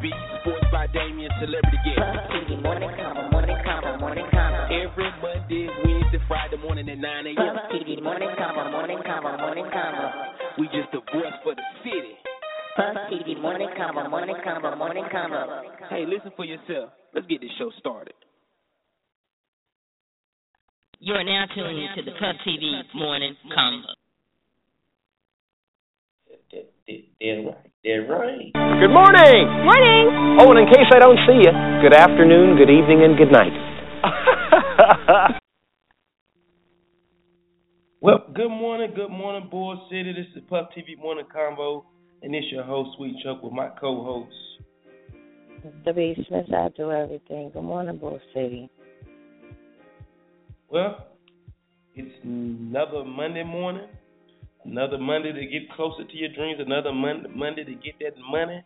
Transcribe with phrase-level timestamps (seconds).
[0.00, 2.00] Sweet beat, sports by Damien, celebrity guest.
[2.00, 4.64] Puff TV morning convo, morning convo, morning convo.
[4.72, 7.36] Every Monday, Wednesday, Friday morning at 9 a.m.
[7.36, 10.58] Puff TV morning convo, morning convo, morning convo.
[10.58, 12.16] We just the voice for the city.
[12.76, 15.62] Puff TV morning convo, morning convo, morning convo.
[15.90, 16.90] Hey, listen for yourself.
[17.14, 18.14] Let's get this show started.
[20.98, 23.84] You are now tuning to the Puff TV Morning Convo.
[26.50, 27.69] Dead right.
[27.82, 28.52] Dead right.
[28.52, 29.48] Good morning.
[29.64, 30.36] Morning.
[30.38, 33.54] Oh, and in case I don't see you, good afternoon, good evening, and good night.
[38.02, 40.14] Well, good morning, good morning, Bull City.
[40.14, 41.84] This is Puff TV Morning Convo,
[42.22, 44.32] and it's your host, Sweet Chuck, with my co-host.
[45.84, 46.14] The B.
[46.26, 47.50] Smith, I do everything.
[47.52, 48.70] Good morning, Bull City.
[50.70, 51.08] Well,
[51.94, 53.86] it's another Monday morning,
[54.64, 58.62] another Monday to get closer to your dreams, another Monday, Monday to get that money,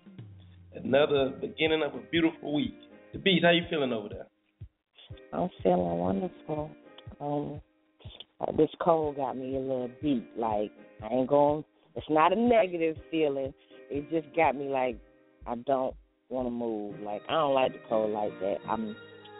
[0.75, 2.75] another beginning of a beautiful week.
[3.12, 4.27] The Beast, how you feeling over there?
[5.33, 6.70] I'm feeling wonderful.
[7.20, 7.61] Um,
[8.41, 10.27] uh, this cold got me a little beat.
[10.36, 11.64] Like I ain't going.
[11.95, 13.55] It's not a negative feeling.
[13.91, 14.98] It just got me like
[15.47, 15.95] I don't
[16.29, 17.01] want to move.
[17.01, 18.56] Like I don't like the cold like that.
[18.69, 18.97] I'm.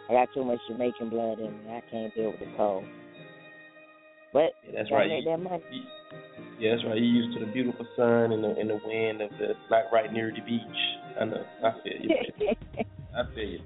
[0.09, 1.71] I got too much Jamaican blood in me.
[1.71, 2.85] I can't deal with the cold.
[4.31, 5.09] But Yeah, that's right.
[5.09, 5.63] Make that money.
[6.59, 6.97] Yeah, that's right.
[6.97, 10.11] You used to the beautiful sun and the and the wind of the like right
[10.11, 10.61] near the beach.
[11.19, 11.45] I know.
[11.63, 12.09] I feel you.
[13.15, 13.59] I feel you.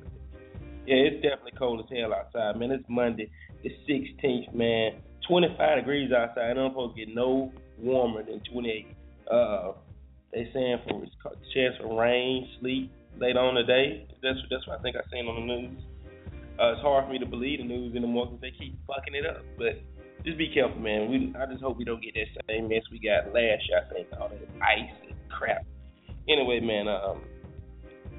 [0.86, 2.72] Yeah, it's definitely cold as hell outside, man.
[2.72, 3.30] It's Monday,
[3.64, 5.02] the 16th, man.
[5.28, 6.58] 25 degrees outside.
[6.58, 8.88] I'm supposed to get no warmer than 28.
[9.32, 9.74] Uh,
[10.34, 11.06] they saying for
[11.54, 14.08] chance for rain, sleet later on today.
[14.24, 15.84] That's that's what I think I seen on the news.
[16.60, 19.26] Uh, it's hard for me to believe the news anymore because they keep fucking it
[19.26, 19.44] up.
[19.58, 19.82] But
[20.26, 21.10] just be careful, man.
[21.10, 23.82] We I just hope we don't get that same mess we got last year.
[23.82, 25.66] I think all that ice and crap.
[26.28, 26.88] Anyway, man.
[26.88, 27.22] Um,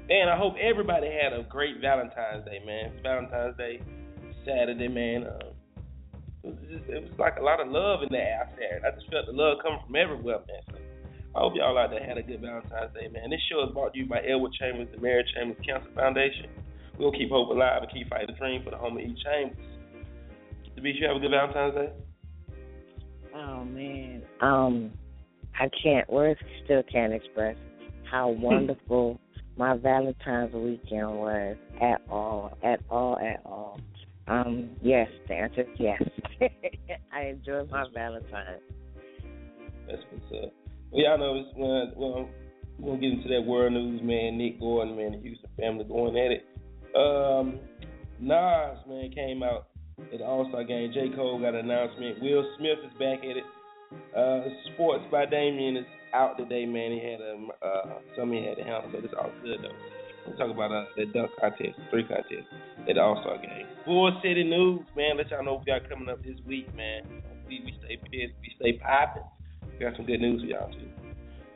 [0.09, 2.91] and I hope everybody had a great Valentine's Day, man.
[2.91, 3.79] It's Valentine's Day,
[4.45, 5.23] Saturday, man.
[5.23, 5.55] Um,
[6.43, 8.83] it was just, it was like a lot of love in the air Saturday.
[8.83, 10.63] I just felt the love coming from everywhere, man.
[10.67, 10.77] So
[11.31, 13.29] I hope y'all out there had a good Valentine's Day, man.
[13.29, 16.51] This show is brought to you by Edward Chambers, the Mary Chambers Cancer Foundation.
[16.99, 19.15] We'll keep hope alive and keep fighting the dream for the home of E.
[19.23, 19.70] Chambers.
[20.81, 21.93] To be sure, have a good Valentine's Day.
[23.35, 24.23] Oh man.
[24.41, 24.91] Um,
[25.53, 26.11] I can't.
[26.11, 27.55] Words still can't express
[28.09, 29.19] how wonderful
[29.55, 33.79] my Valentine's weekend was at all, at all, at all.
[34.27, 36.01] Um, yes, the answer is yes.
[37.13, 38.61] I enjoyed my Valentine's.
[39.85, 40.51] That's what's up.
[40.89, 42.27] Well, y'all know it's when well,
[42.79, 44.39] we're gonna get into that world news, man.
[44.39, 46.47] Nick Gordon, man, the Houston family going at it.
[46.95, 47.59] Um,
[48.19, 49.67] Nas, man, came out
[50.13, 50.91] at the All Star game.
[50.93, 51.09] J.
[51.15, 52.21] Cole got an announcement.
[52.21, 53.47] Will Smith is back at it.
[54.15, 56.91] Uh, Sports by Damien is out today, man.
[56.91, 57.33] He had a
[57.65, 59.75] uh, he had to handle, but it's all good though.
[60.27, 62.47] We'll talk about uh, the dunk contest, three contest
[62.87, 63.65] at the All Star game.
[63.85, 65.17] Bull City News, man.
[65.17, 67.03] Let y'all know what we got coming up this week, man.
[67.47, 69.23] We, we stay pissed, we stay popping.
[69.73, 70.87] We got some good news for y'all too.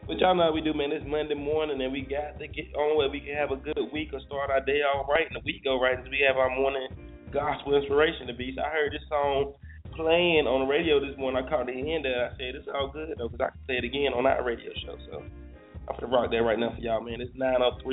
[0.07, 0.91] But y'all know how we do, man.
[0.91, 3.89] It's Monday morning, and we got to get on where we can have a good
[3.91, 6.38] week or start our day off right, and the week go right as we have
[6.38, 6.88] our morning
[7.35, 8.56] gospel inspiration to be.
[8.56, 9.53] So I heard this song
[9.96, 11.44] playing on the radio this morning.
[11.44, 12.23] I caught the end of it.
[12.23, 14.72] I said, it's all good, though, because I can play it again on our radio
[14.88, 14.96] show.
[15.12, 17.19] So I'm going to rock that right now for y'all, man.
[17.19, 17.84] It's 9.03.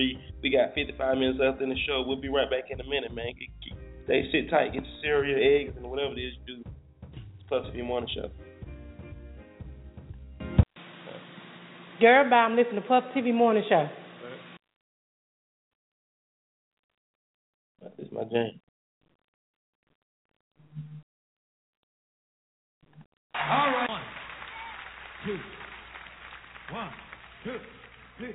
[0.42, 2.06] We got 55 minutes left in the show.
[2.06, 3.34] We'll be right back in a minute, man.
[4.06, 4.72] Stay sit tight.
[4.72, 6.70] Get your cereal, eggs, and whatever it is you do.
[7.10, 8.30] It's Puff TV Morning Show.
[12.00, 12.46] Girl, bye.
[12.46, 13.90] I'm listening to Puff TV Morning Show.
[17.98, 18.61] This is my jam.
[23.34, 23.88] All right.
[23.88, 24.00] One,
[25.24, 25.38] two,
[26.70, 26.90] one,
[27.44, 27.58] two,
[28.18, 28.34] three.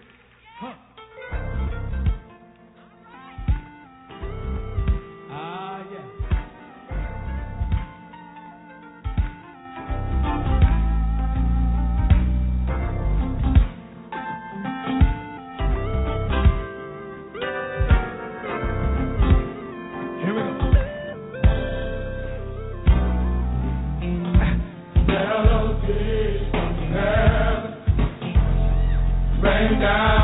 [29.80, 30.17] Down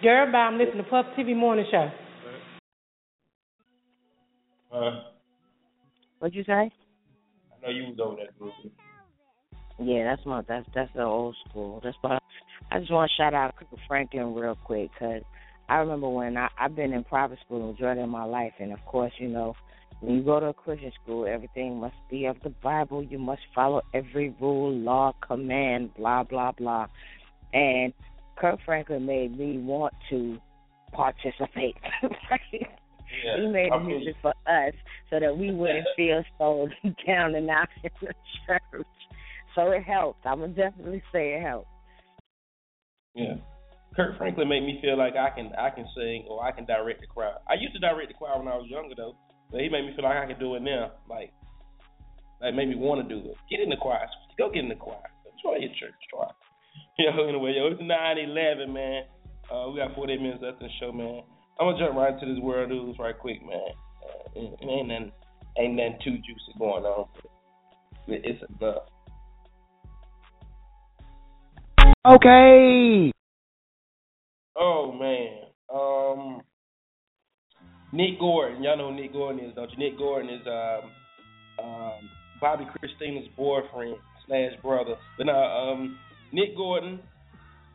[0.00, 0.38] Girl, bye.
[0.38, 1.90] I'm listening to Puff TV Morning Show.
[4.70, 4.90] Huh?
[6.20, 6.52] What'd you say?
[6.52, 6.70] I
[7.62, 8.70] know you was over there, groupie.
[9.80, 11.80] Yeah, that's my that's that's the old school.
[11.82, 12.18] That's why
[12.70, 15.22] I just want to shout out Kirk Franklin real quick because
[15.68, 18.72] I remember when I I've been in private school the majority of my life, and
[18.72, 19.54] of course, you know,
[20.00, 23.02] when you go to a Christian school, everything must be of the Bible.
[23.02, 26.86] You must follow every rule, law, command, blah blah blah.
[27.52, 27.92] And
[28.40, 30.38] Kirk Franklin made me want to
[30.92, 31.76] participate.
[33.24, 33.40] Yeah.
[33.40, 34.74] he made I the music for us
[35.08, 36.68] so that we wouldn't feel so
[37.06, 38.12] down and out in the
[38.46, 38.86] church.
[39.54, 40.26] So it helped.
[40.26, 41.68] I'm gonna definitely say it helped.
[43.14, 43.36] Yeah.
[43.96, 47.00] Kirk Franklin made me feel like I can I can sing or I can direct
[47.00, 47.38] the crowd.
[47.48, 49.16] I used to direct the crowd when I was younger though,
[49.50, 50.92] but he made me feel like I can do it now.
[51.08, 51.32] Like,
[52.42, 53.36] like made me want to do it.
[53.50, 54.06] Get in the choir.
[54.36, 55.00] Go get in the choir.
[55.24, 56.28] Enjoy your church choir.
[56.98, 59.04] Yo, anyway, yo, it's nine eleven, man.
[59.52, 61.22] Uh, we got 48 minutes left in the show, man.
[61.58, 63.56] I'm gonna jump right into this world news right quick, man.
[63.56, 65.12] Uh, it, it ain't nothing,
[65.58, 67.08] ain't nothing too juicy going on.
[68.08, 68.82] It- it's enough.
[72.06, 73.12] Okay.
[74.56, 75.42] Oh man.
[75.72, 76.42] Um
[77.92, 79.78] Nick Gordon, y'all know who Nick Gordon is, don't you?
[79.78, 82.10] Nick Gordon is um um
[82.42, 84.94] Bobbi Kristina's boyfriend slash brother.
[85.16, 85.98] But now um
[86.32, 87.00] Nick Gordon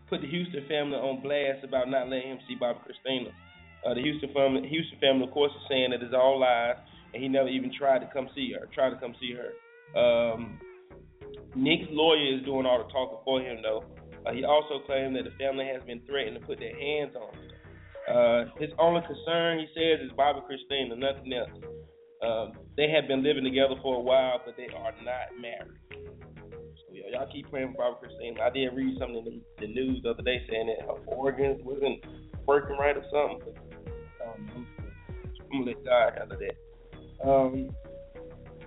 [0.10, 3.32] put the Houston family on blast about not letting him see Bobbi Kristina.
[3.86, 6.78] Uh, the Houston family Houston family of course is saying that it's all lies
[7.14, 9.52] and he never even tried to come see her, tried to come see her.
[10.00, 10.60] Um
[11.56, 13.86] Nick's lawyer is doing all the talking for him though.
[14.26, 17.34] Uh, he also claimed that the family has been threatened to put their hands on
[17.36, 17.50] him.
[18.04, 21.52] Uh, his only concern, he says, is Bobbi Kristina, nothing else.
[22.24, 25.78] Um, they have been living together for a while, but they are not married.
[27.14, 28.42] Y'all keep praying for Bobbi Kristina.
[28.42, 31.62] I did read something in the, the news the other day saying that her organs
[31.64, 32.04] wasn't
[32.48, 33.40] working right or something.
[33.46, 34.68] But, um, I'm,
[35.52, 37.30] I'm gonna let God handle that.
[37.30, 37.70] Um,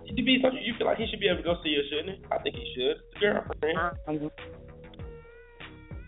[0.06, 2.18] to be something you feel like he should be able to go see her, shouldn't
[2.18, 2.24] he?
[2.30, 2.96] I think he should.
[3.14, 3.78] The girlfriend.
[3.78, 4.30] Um,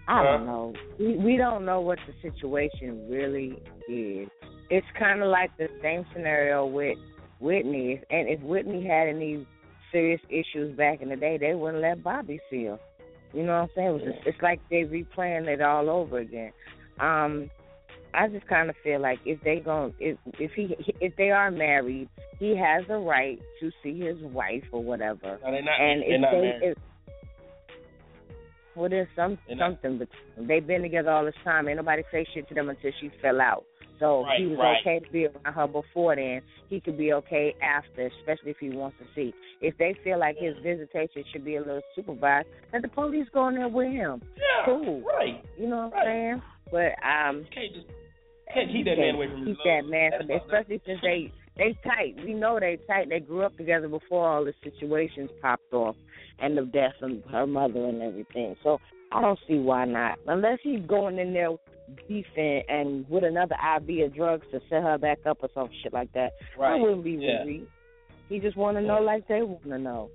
[0.06, 0.72] I don't know.
[1.00, 4.28] We we don't know what the situation really is.
[4.70, 6.98] It's kind of like the same scenario with
[7.40, 8.00] Whitney.
[8.10, 9.44] And if Whitney had any
[9.92, 12.78] serious issues back in the day, they wouldn't let Bobby see her.
[13.32, 13.88] You know what I'm saying?
[13.88, 16.52] It was just, it's like they replaying it all over again.
[16.98, 17.50] Um,
[18.14, 21.50] I just kind of feel like if they gon' if if he if they are
[21.50, 25.38] married, he has a right to see his wife or whatever.
[25.44, 25.78] No, they're not.
[25.80, 26.62] and if they married.
[26.62, 26.78] if
[28.74, 30.08] well, there's some They're not- something, but
[30.46, 31.68] they've been together all this time.
[31.68, 33.64] Ain't nobody say shit to them until she fell out.
[34.00, 34.76] So Right, he was right.
[34.80, 36.40] okay to be around her before then.
[36.68, 39.34] He could be okay after, especially if he wants to see.
[39.60, 43.48] If they feel like his visitation should be a little supervised, let the police go
[43.48, 44.22] in there with him.
[44.36, 45.02] Yeah, Cool.
[45.02, 45.42] right.
[45.56, 46.06] You know what Right.
[46.06, 46.42] I'm saying?
[46.70, 47.86] But um, You can't just
[48.54, 51.32] can't keep that can't man away from his keep that man, from, especially since they
[51.56, 52.14] they tight.
[52.24, 53.08] We know they tight.
[53.08, 55.96] They grew up together before all the situations popped off
[56.38, 58.54] and the death of her mother and everything.
[58.62, 58.78] So
[59.10, 61.50] I don't see why not, unless he's going in there
[62.06, 65.92] beefing and with another IV of drugs to set her back up or some shit
[65.92, 66.32] like that.
[66.60, 67.44] I wouldn't be Yeah.
[67.44, 67.66] worried.
[68.28, 70.10] He just want to know like they want to know.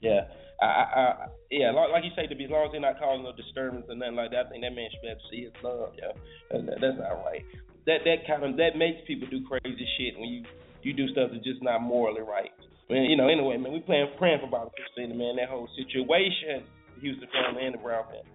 [0.00, 0.28] Yeah,
[0.60, 2.98] I, I, I, yeah, like, like you say, to be as long as they're not
[3.00, 5.28] causing no disturbance or nothing like that, I think that man should be able to
[5.32, 5.96] see his love.
[5.96, 6.12] Yeah,
[6.52, 7.42] that, that- that's not right.
[7.86, 10.42] That that kind of that makes people do crazy shit when you
[10.82, 12.50] you do stuff that's just not morally right.
[12.90, 16.66] Man, you know, anyway, man, we playing praying for Bobbi Kristina, man, that whole situation,
[16.94, 18.26] the Houston family and the Brown family.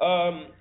[0.00, 0.52] Um,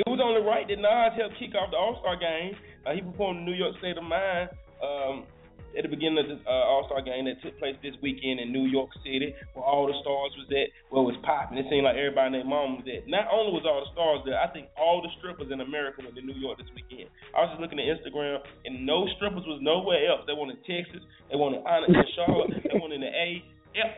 [0.00, 2.56] it was only right that Nas helped kick off the All Star game.
[2.88, 4.48] Uh, he performed in New York State of Mind
[4.80, 5.28] um,
[5.76, 8.48] at the beginning of the uh, All Star game that took place this weekend in
[8.48, 10.72] New York City, where all the stars was at.
[10.88, 11.60] where it was popping.
[11.60, 13.04] It seemed like everybody and their mom was at.
[13.12, 16.16] Not only was all the stars there, I think all the strippers in America went
[16.16, 17.12] to New York this weekend.
[17.36, 20.24] I was just looking at Instagram, and no strippers was nowhere else.
[20.24, 23.44] They went in Texas, they went in and Charlotte, they went in the A.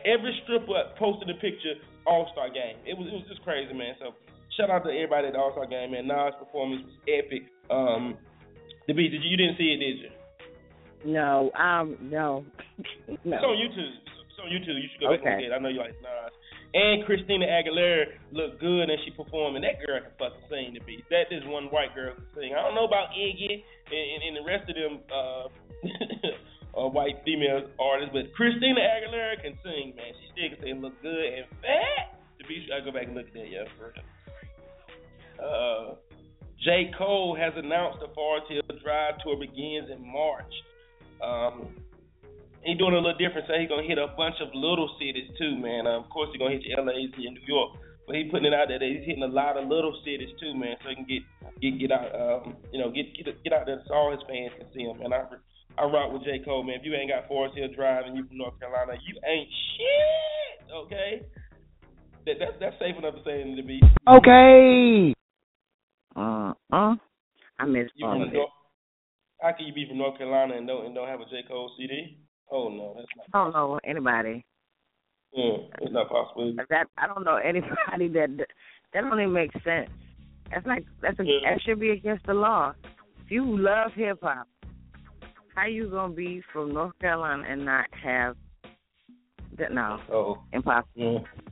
[0.05, 2.77] Every stripper posted a picture All Star game.
[2.83, 3.95] It was it was just crazy, man.
[3.97, 4.13] So
[4.57, 6.07] shout out to everybody at the All Star game, man.
[6.07, 7.43] Nas' performance was epic.
[7.69, 8.17] Um,
[8.87, 10.11] the beat, did you, you didn't see it, did you?
[11.13, 12.45] No, um, no,
[13.25, 13.35] no.
[13.37, 13.91] It's on YouTube.
[14.31, 14.79] It's on YouTube.
[14.79, 15.35] You should go back and Okay.
[15.35, 15.55] look at it.
[15.55, 16.31] I know you like Nas.
[16.73, 20.81] And Christina Aguilera looked good and she performed, and that girl can fucking sing the
[20.87, 21.05] beat.
[21.13, 22.55] That is one white girl can sing.
[22.57, 23.61] I don't know about Iggy
[23.93, 25.45] and, and, and the rest of them uh,
[26.81, 30.17] uh, white female artists, but Christina Aguilera can sing, man.
[30.17, 32.17] She still can sing, look good and fat.
[32.41, 34.01] To be sure, I go back and look at that, yeah, for real.
[35.39, 35.95] Uh,
[36.63, 36.91] J.
[36.97, 40.53] Cole has announced the Forest Hills Drive tour begins in March.
[41.19, 41.75] Um,
[42.63, 43.47] he doing a little different.
[43.47, 45.85] So he gonna hit a bunch of little cities too, man.
[45.85, 47.75] Uh, of course, he's gonna hit your LA's and New York,
[48.07, 50.55] but he's putting it out there that he's hitting a lot of little cities too,
[50.55, 50.79] man.
[50.83, 51.23] So he can get
[51.59, 54.55] get get out, um, you know, get get get out there so all his fans
[54.55, 55.03] can see him.
[55.03, 55.27] And I
[55.77, 56.79] I rock with J Cole, man.
[56.79, 60.71] If you ain't got Forest Hill Drive and you from North Carolina, you ain't shit.
[60.71, 61.27] Okay.
[62.25, 63.83] That, that's that's safe enough to say in the beat.
[64.07, 65.13] Okay.
[66.15, 66.95] Uh uh.
[67.59, 68.33] I miss You all of it.
[68.33, 68.49] North,
[69.41, 71.71] how can you be from North Carolina and don't and don't have a J Cole
[71.77, 72.17] CD?
[72.51, 73.25] Oh no, that's not.
[73.33, 74.45] I don't know anybody.
[75.37, 76.53] Mm, it's not possible.
[76.69, 78.29] That I don't know anybody that
[78.93, 79.89] that don't even make sense.
[80.51, 81.39] That's like that's a, Yeah.
[81.51, 82.73] that should be against the law.
[83.25, 84.47] If you love hip hop,
[85.55, 88.35] how you gonna be from North Carolina and not have
[89.57, 89.71] that?
[89.71, 90.43] No, Oh.
[90.51, 91.23] impossible.
[91.35, 91.42] Yeah.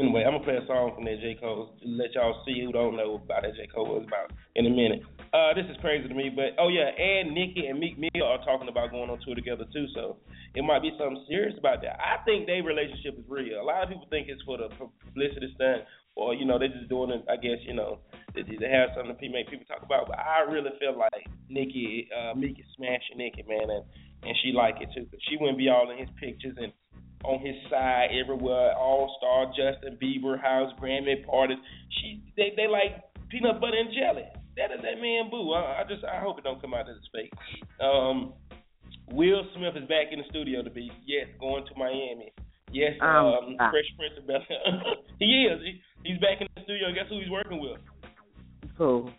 [0.00, 2.72] Anyway, I'm gonna play a song from that J Cole to let y'all see who
[2.72, 5.04] don't know about that J Cole was about in a minute.
[5.36, 8.40] Uh, this is crazy to me, but oh yeah, and Nicki and Meek Mill are
[8.42, 10.16] talking about going on tour together too, so
[10.56, 12.00] it might be something serious about that.
[12.00, 13.60] I think their relationship is real.
[13.60, 15.84] A lot of people think it's for the publicity stunt,
[16.16, 17.20] or you know they're just doing it.
[17.28, 18.00] I guess you know
[18.34, 20.08] they, they have something to make people talk about.
[20.08, 23.84] But I really feel like Nicki, uh, Meek is smashing Nicki, man, and
[24.24, 25.04] and she like it too.
[25.12, 26.72] 'cause she wouldn't be all in his pictures and
[27.24, 31.58] on his side everywhere, all star Justin Bieber house, Grammy parties.
[32.00, 34.24] She they they like peanut butter and jelly.
[34.56, 35.52] That is that man boo.
[35.52, 37.32] I, I just I hope it don't come out as fake.
[37.80, 38.32] Um
[39.12, 42.32] Will Smith is back in the studio to be yes, going to Miami.
[42.72, 43.70] Yes, Um, um, ah.
[43.70, 44.38] Fresh Prince of Bel
[45.18, 45.60] He is.
[45.64, 46.92] He, he's back in the studio.
[46.94, 47.80] Guess who he's working with?
[48.78, 49.10] Cool.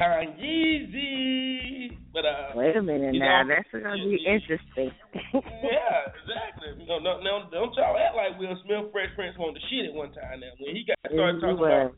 [0.00, 1.90] Kanye.
[2.12, 3.42] But uh Wait a minute now.
[3.46, 4.90] That's gonna be interesting.
[5.34, 5.89] yeah.
[6.90, 9.94] No, no, no, don't y'all act like Will Smith, Fresh Prince wanted the shit at
[9.94, 10.42] one time.
[10.42, 11.94] Now, when he got started He talking about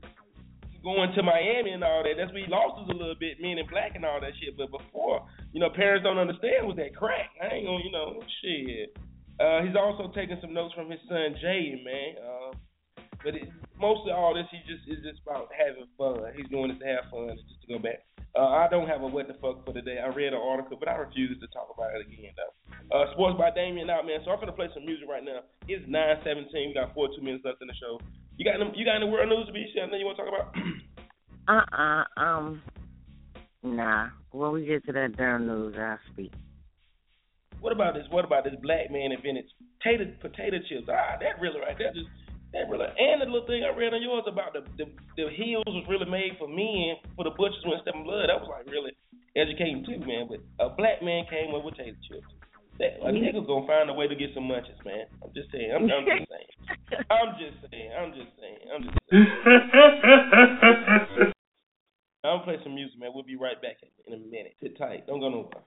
[0.85, 3.57] going to Miami and all that, that's when he lost us a little bit, men
[3.57, 4.53] in black and all that shit.
[4.53, 5.25] But before,
[5.57, 7.33] you know, parents don't understand was that crack.
[7.41, 8.93] I ain't gonna, you know, shit.
[9.41, 12.21] Uh, he's also taking some notes from his son Jay, man.
[12.21, 12.53] Uh,
[13.25, 16.23] but it, mostly all this, he just is just about having fun.
[16.37, 18.03] He's doing it to have fun, just to go back.
[18.35, 20.01] Uh, I don't have a what the fuck for today.
[20.01, 22.53] I read an article, but I refuse to talk about it again though.
[22.89, 24.21] Uh, Sports by Damien out, man.
[24.25, 25.45] So I'm gonna play some music right now.
[25.69, 26.49] It's 9:17.
[26.69, 28.01] We got 42 minutes left in the show.
[28.39, 29.91] You got any, you got any world news to be sharing?
[29.91, 30.55] That you want to talk about?
[31.49, 32.63] Uh uh um.
[33.65, 34.11] Nah.
[34.31, 36.33] When we get to that damn news, I'll speak.
[37.61, 38.07] what about this?
[38.11, 39.47] What about this black man invented
[39.83, 40.87] potato potato chips?
[40.89, 42.07] Ah, that really right there just
[42.53, 42.85] that really.
[42.85, 44.87] And the little thing I read on yours about the the,
[45.17, 48.29] the heels was really made for men for the butchers when stepping blood.
[48.29, 48.93] That was like really
[49.37, 50.29] educating too, man.
[50.29, 52.29] But a black man came with potato chips.
[52.81, 55.05] That, a nigga's gonna find a way to get some munches, man.
[55.21, 55.73] I'm just saying.
[55.73, 56.51] I'm, I'm just saying.
[57.09, 57.91] I'm just saying.
[57.93, 58.61] I'm just saying.
[58.69, 59.29] I'm just saying.
[62.25, 63.11] I'm gonna play some music, man.
[63.13, 64.55] We'll be right back in a minute.
[64.63, 65.07] Sit tight.
[65.07, 65.65] Don't go nowhere.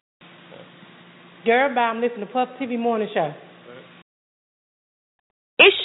[1.46, 1.82] Girl, bye.
[1.82, 3.34] I'm listening to Puff TV Morning Show.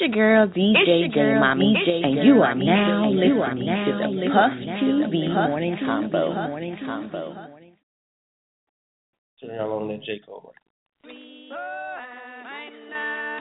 [0.00, 5.28] It's your girl DJ J Mommy, and you are now listening to the Puff TV
[5.28, 6.48] Morning Convo.
[6.48, 7.34] Morning Convo.
[9.42, 10.54] Turn y'all on that J Cole.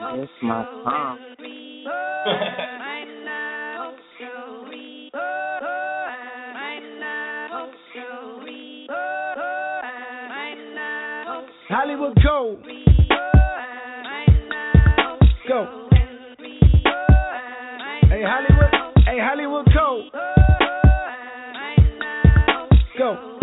[0.04, 1.18] It's my song.
[11.70, 12.62] Hollywood go.
[15.48, 15.89] Go.
[18.10, 19.04] Hey Hollywood.
[19.06, 20.08] Hey Hollywood go.
[22.98, 23.39] Go.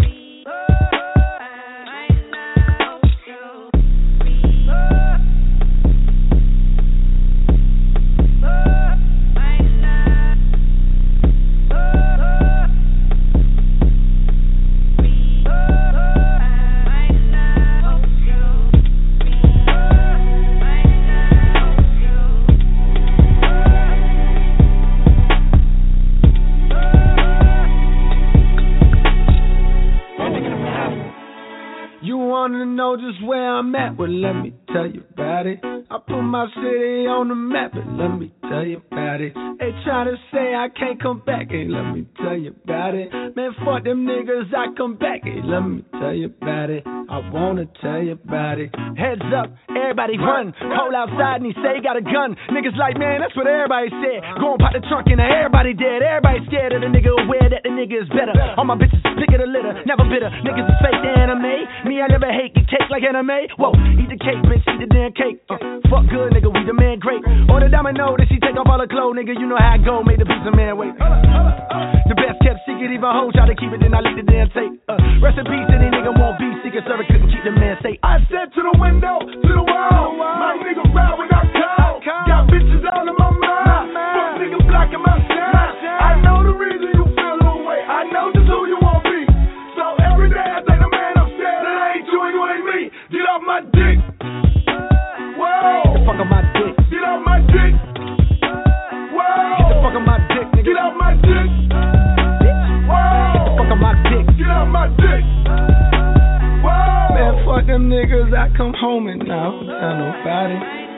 [33.98, 35.60] Well, let me tell you about it.
[35.64, 39.34] I put my city on the map, but let me tell you about it.
[39.60, 43.12] They try to say I can't come back, let me tell you about it.
[43.36, 46.84] Man, fuck them niggas, I come back, let me tell you about it.
[46.86, 48.70] I wanna tell you about it.
[48.96, 50.54] Heads up, everybody run.
[50.60, 52.36] Cole outside and he say he got a gun.
[52.52, 54.24] Niggas like, man, that's what everybody said.
[54.40, 56.04] Go and pop the trunk and everybody dead.
[56.04, 58.36] Everybody scared of the nigga, aware that the nigga is better.
[58.58, 60.30] All my bitches pick of the litter, never bitter.
[60.46, 61.88] Niggas is fake anime.
[61.88, 63.50] Me, I never hate get cake like anime.
[63.58, 65.42] Whoa, eat the cake, bitch, eat the damn cake.
[65.50, 65.58] Uh,
[65.90, 67.24] fuck good, nigga, we the man great.
[67.50, 69.34] On the domino, that she take off all her clothes, nigga.
[69.34, 70.94] You know how I go, made the pizza man wait.
[70.94, 74.46] The best kept secret, even hoes try to keep it, then I leave the damn
[74.54, 74.78] tape.
[74.86, 74.94] Uh,
[75.26, 77.02] rest in peace, any nigga won't be secret, sir.
[77.02, 77.98] couldn't keep the man safe.
[78.06, 81.98] I said to the window, to the wall, my nigga ride when I call.
[82.06, 85.74] Got bitches all in my mind, fuck nigga blocking my sound.
[85.82, 89.26] I know the reason you I know just who you want be.
[89.74, 92.80] So every day I the man upstairs, that ain't you you ain't me.
[93.10, 93.98] Get off my dick.
[95.42, 95.98] Whoa.
[107.88, 108.36] Niggas.
[108.36, 110.58] I come home and I don't tell nobody.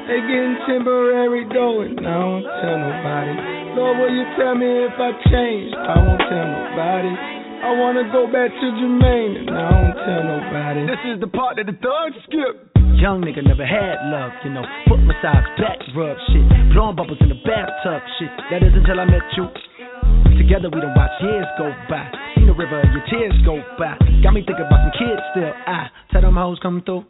[0.09, 3.33] They getting temporary dough and I don't tell nobody.
[3.77, 5.77] Lord, will you tell me if I changed?
[5.77, 7.13] I won't tell nobody.
[7.59, 10.81] I wanna go back to Jermaine and I don't tell nobody.
[10.89, 12.73] This is the part that the thugs skip.
[12.97, 14.65] Young nigga never had love, you know.
[14.89, 16.43] Foot massage, back rub shit.
[16.73, 18.33] Blowing bubbles in the bathtub shit.
[18.49, 19.45] That is until I met you.
[20.41, 22.09] Together we done watch years go by.
[22.49, 23.93] The river, your tears go by.
[24.25, 25.53] Got me thinking about some kids still.
[25.53, 27.05] I tell them hoes come through.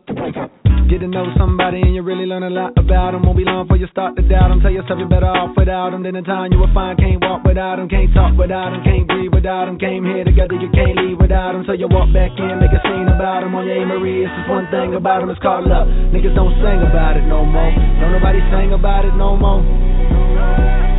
[0.91, 3.23] Get to know somebody and you really learn a lot about them.
[3.23, 4.59] Won't be long before you start to doubt them.
[4.59, 6.03] Tell yourself you're better off without them.
[6.03, 7.87] Then in time you will find can't walk without them.
[7.87, 8.83] Can't talk without them.
[8.83, 9.79] Can't breathe without them.
[9.79, 11.63] Came here together, you can't leave without them.
[11.63, 13.55] So you walk back in, make a scene about them.
[13.55, 13.87] On your.
[13.87, 15.31] Marie, it's just one thing about them.
[15.31, 15.87] It's called love.
[16.11, 17.71] Niggas don't sing about it no more.
[18.03, 19.63] Don't nobody sing about it no more.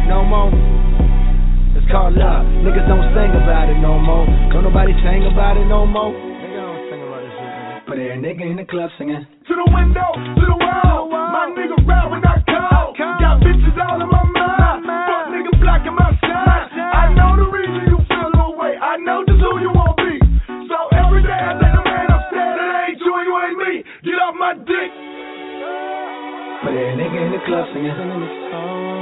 [0.09, 0.80] No more.
[1.91, 2.47] It's called love.
[2.63, 4.23] Niggas don't sing about it no more.
[4.55, 6.15] Don't nobody sing about it no more.
[6.15, 7.83] Nigga don't sing about this shit, nigga.
[7.83, 9.27] But every nigga in the club singing.
[9.27, 11.11] To the window, to the wall.
[11.11, 12.95] My nigga ride when I call.
[12.95, 14.87] Got bitches all in my mind.
[14.87, 16.71] Fuck nigga blocking my shine.
[16.79, 18.79] I know the reason you feel the way.
[18.79, 20.15] I know just who you want to be.
[20.71, 22.55] So every day I take a man upstairs.
[22.55, 23.73] It ain't you and you ain't me.
[24.07, 24.91] Get off my dick.
[26.63, 29.00] But every nigga in the club singing.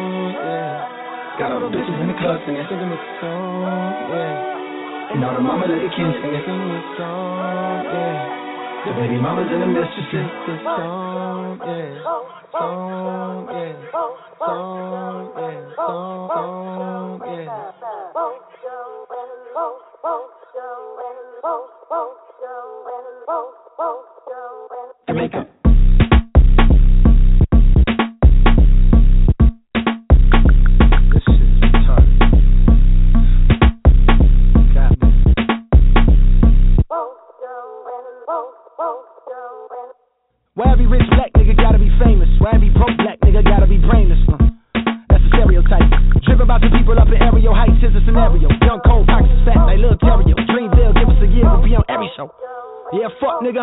[1.39, 2.67] Got all the bitches in the club singing.
[2.67, 5.15] Singing this song, yeah.
[5.15, 6.43] And all the mama let the kids singing.
[6.43, 8.83] Singing this song, yeah.
[8.83, 10.27] The baby mamas and the mistresses.
[10.51, 12.03] This song, yeah.
[12.51, 13.71] Song, yeah.
[13.95, 15.79] Song, yeah.
[15.79, 17.59] Song, yeah.
[25.09, 25.58] Jamaica.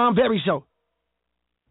[0.05, 0.65] I'm very show.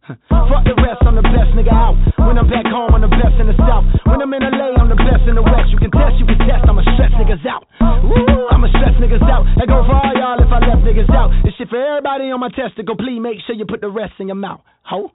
[0.05, 1.97] Fuck the rest, I'm the best nigga out.
[2.19, 3.87] When I'm back home, I'm the best in the south.
[4.05, 5.71] When I'm in LA, I'm the best in the west.
[5.71, 7.65] You can test, you can test, I'ma stress niggas out.
[7.81, 9.47] I'ma stress niggas out.
[9.57, 11.31] That go for all y'all if I left niggas out.
[11.47, 12.99] This shit for everybody on my testicle.
[12.99, 14.61] Please make sure you put the rest in your mouth.
[14.83, 15.15] Ho.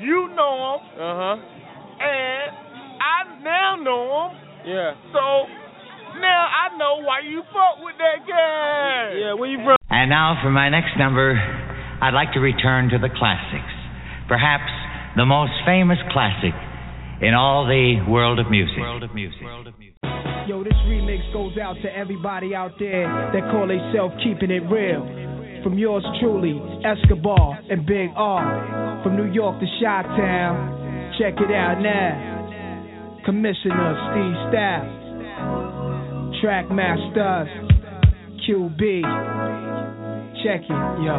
[0.00, 1.00] you know him.
[1.00, 1.36] Uh huh.
[2.02, 2.48] And
[3.02, 4.30] I now know him.
[4.66, 4.94] Yeah.
[5.12, 5.22] So
[6.20, 9.12] now I know why you fuck with that guy.
[9.18, 9.76] Yeah, where you from?
[9.90, 11.34] And now for my next number,
[12.00, 13.72] I'd like to return to the classics.
[14.28, 14.70] Perhaps
[15.16, 16.54] the most famous classic
[17.20, 18.78] in all the world of music.
[18.78, 19.42] World of music.
[20.48, 25.06] Yo, this remix goes out to everybody out there that call themselves keeping it real.
[25.62, 28.81] From yours truly, Escobar and Big R.
[29.02, 31.14] From New York to Chi Town.
[31.18, 33.20] Check it out now.
[33.24, 36.40] Commissioner Steve Stoute.
[36.40, 37.48] Track Masters,
[38.46, 39.41] QB.
[40.42, 41.14] Check it, yo.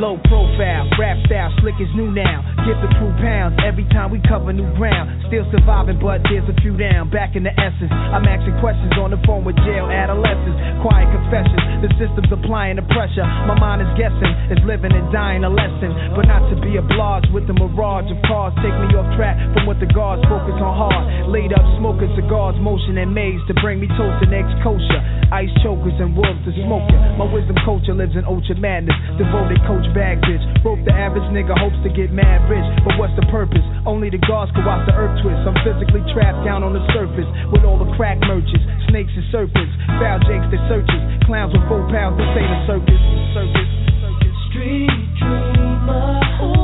[0.00, 2.40] Low profile, rap style, slick as new now.
[2.64, 5.12] Give the crew pounds every time we cover new ground.
[5.28, 7.12] Still surviving, but there's a few down.
[7.12, 10.80] Back in the essence, I'm asking questions on the phone with jail adolescents.
[10.80, 13.22] Quiet confessions, the system's applying the pressure.
[13.44, 16.16] My mind is guessing, is living and dying a lesson.
[16.16, 18.56] But not to be obliged with the mirage of cars.
[18.64, 21.28] Take me off track from what the guards focus on hard.
[21.28, 25.04] Laid up smoking cigars, motion and maze to bring me toast and eggs kosher.
[25.30, 26.98] Ice chokers and wolves to smoking.
[27.20, 28.96] My wisdom culture lives in ultra madness.
[29.16, 30.42] Devoted coach bag bitch.
[30.62, 32.64] Broke the average nigga hopes to get mad rich.
[32.82, 33.64] But what's the purpose?
[33.86, 35.42] Only the gods can watch the earth twist.
[35.46, 39.72] I'm physically trapped down on the surface with all the crack merchants, snakes and serpents,
[40.00, 42.18] foul jakes that searches, clowns with four pounds.
[42.18, 43.00] This ain't a circus.
[43.36, 43.70] Circus.
[44.02, 44.36] Circus.
[44.50, 46.63] Street dreamer.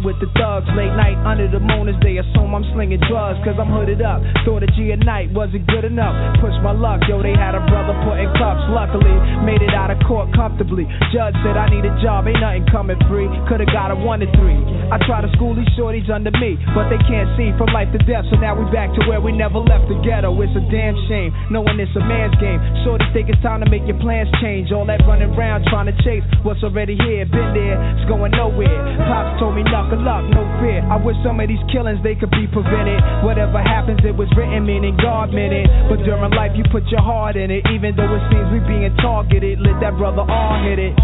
[0.00, 3.60] With the thugs late night under the moon as they assume I'm slinging drugs cause
[3.60, 4.24] I'm hooded up.
[4.48, 6.16] Thought a G at night wasn't good enough.
[6.40, 8.64] Push my luck, yo, they had a brother put in cuffs.
[8.72, 9.12] Luckily,
[9.44, 10.88] made it out of court comfortably.
[11.12, 13.28] Judge said I need a job, ain't nothing coming free.
[13.44, 14.56] Could've got a one to three.
[14.88, 18.00] I try to school these shorties under me, but they can't see from life to
[18.08, 18.24] death.
[18.32, 20.32] So now we back to where we never left the ghetto.
[20.40, 22.56] It's a damn shame, knowing it's a man's game.
[22.88, 24.72] Shorty think it's time to make your plans change.
[24.72, 28.80] All that running around trying to chase what's already here, been there, it's going nowhere.
[29.04, 30.82] Pops told me knuckle up, no fear.
[30.86, 33.00] I wish some of these killings they could be prevented.
[33.24, 35.66] Whatever happens, it was written, meaning God meant it.
[35.88, 38.94] But during life, you put your heart in it, even though it seems we being
[39.02, 39.58] targeted.
[39.60, 40.94] Let that brother all hit it.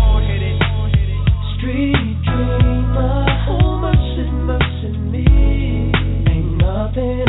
[1.58, 3.26] Street dreamer,
[3.82, 5.26] much is mercy me?
[6.30, 7.25] Ain't nothing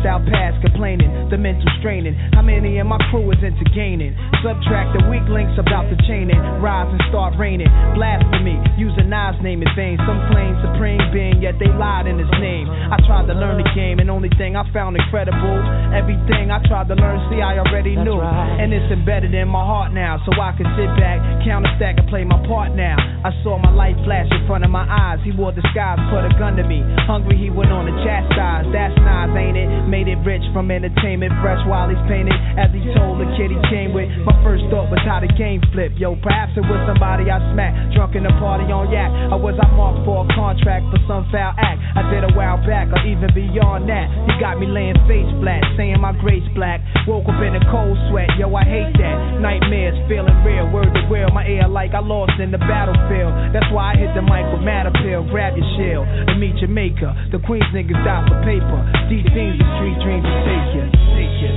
[0.00, 2.14] Plushed past, complaining, the mental straining.
[2.32, 4.16] How many in my crew is into gaining?
[4.40, 7.68] Subtract the weak links about the chain and Rise and start raining.
[7.92, 10.00] Blasphemy, using Nas name in vain.
[10.08, 12.68] Some claim supreme being, yet they lied in his name.
[12.68, 15.60] I tried to learn the game, and only thing I found incredible.
[15.92, 18.16] Everything I tried to learn, see, I already knew.
[18.20, 22.00] And it's embedded in my heart now, so I can sit back, count a stack,
[22.00, 22.96] and play my part now.
[22.96, 25.20] I saw my light flash in front of my eyes.
[25.20, 26.80] He wore disguise, put a gun to me.
[27.04, 28.64] Hungry, he went on to chastise.
[28.72, 29.68] That's Nas, ain't it?
[29.88, 32.36] Made it rich from entertainment, fresh while he's painted.
[32.56, 35.58] As he told the kid he came with, my first thought was how the game
[35.74, 35.90] flip.
[35.98, 39.10] Yo, perhaps it was somebody I smacked, drunk in the party on yak.
[39.34, 42.62] Or was I marked for a contract for some foul act I did a while
[42.62, 44.06] back, or even beyond that?
[44.30, 46.78] He got me laying face flat, saying my grace black.
[47.10, 49.42] Woke up in a cold sweat, yo, I hate that.
[49.42, 51.34] Nightmares feeling real, word to real.
[51.34, 53.34] My ear like I lost in the battlefield.
[53.50, 55.26] That's why I hit the mic with matter pill.
[55.26, 57.10] Grab your shell and meet your maker.
[57.34, 58.78] The Queens niggas die for paper.
[59.10, 60.84] These things the street dreams will take you.
[61.18, 61.52] Take you.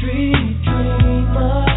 [0.00, 1.69] Street dreamer, how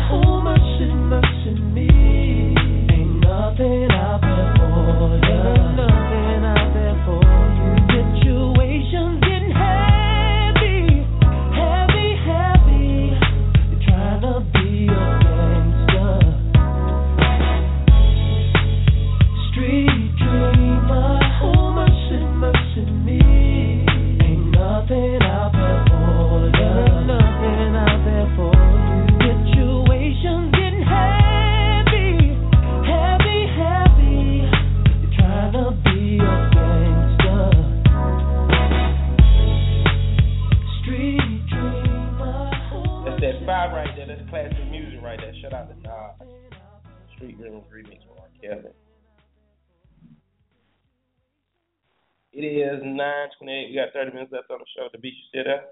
[53.73, 53.75] 9:28.
[53.75, 54.87] We got 30 minutes left on the show.
[54.91, 55.65] The beach, you still there?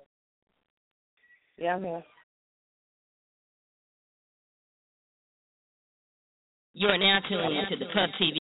[1.58, 2.04] Yeah, I'm here.
[6.74, 8.38] You're now tuning into the Puff TV.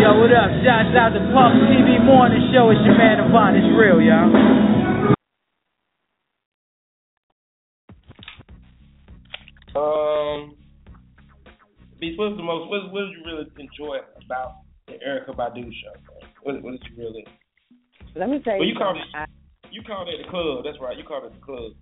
[0.00, 0.50] Yo, what up?
[0.62, 2.70] Shouts out to Puff TV Morning Show.
[2.70, 3.56] It's your man Avant.
[3.56, 4.30] It's real, y'all.
[9.74, 10.56] Um,
[11.98, 12.70] Beach, what's the most?
[12.70, 15.98] What, what did you really enjoy about the Erykah Badu show?
[16.42, 17.24] What, what did you really?
[18.16, 18.72] Let me tell Well, you.
[18.72, 19.02] you called it.
[19.12, 19.34] something.
[19.72, 20.64] You called it the club.
[20.64, 20.96] That's right.
[20.96, 21.72] You called it the club.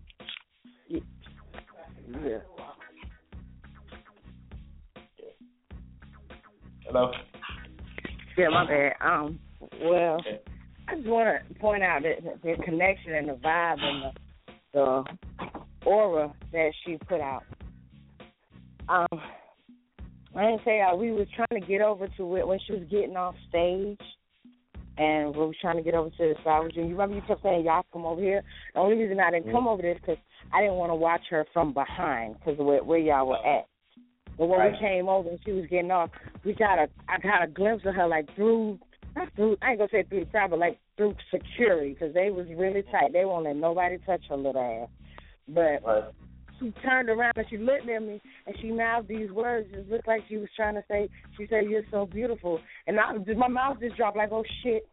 [0.88, 2.38] Yeah.
[6.86, 7.10] Hello.
[8.36, 8.92] Yeah, my bad.
[9.00, 9.38] Um,
[9.82, 10.18] well,
[10.88, 14.12] I just want to point out that the connection and the vibe and
[14.72, 15.04] the,
[15.84, 17.44] the aura that she put out.
[18.88, 19.06] Um,
[20.34, 22.82] I didn't say uh, we was trying to get over to it when she was
[22.90, 24.00] getting off stage,
[24.98, 26.70] and we was trying to get over to the side.
[26.74, 28.42] You remember you kept saying y'all come over here.
[28.74, 29.68] The only reason I didn't come mm-hmm.
[29.68, 30.18] over there is because
[30.52, 33.66] I didn't want to watch her from behind because of where, where y'all were at.
[34.38, 34.72] But when Right.
[34.72, 36.10] we came over and she was getting off,
[36.44, 38.78] we got a I got a glimpse of her like through
[39.14, 42.30] not through I ain't gonna say through the crowd, but like through security because they
[42.30, 43.12] was really tight.
[43.12, 44.88] They won't let nobody touch her little ass.
[45.48, 46.04] But Right.
[46.62, 49.68] She turned around and she looked at me and she mouthed these words.
[49.72, 51.08] It looked like she was trying to say.
[51.36, 54.88] She said, "You're so beautiful," and I my mouth just dropped like, "Oh shit!"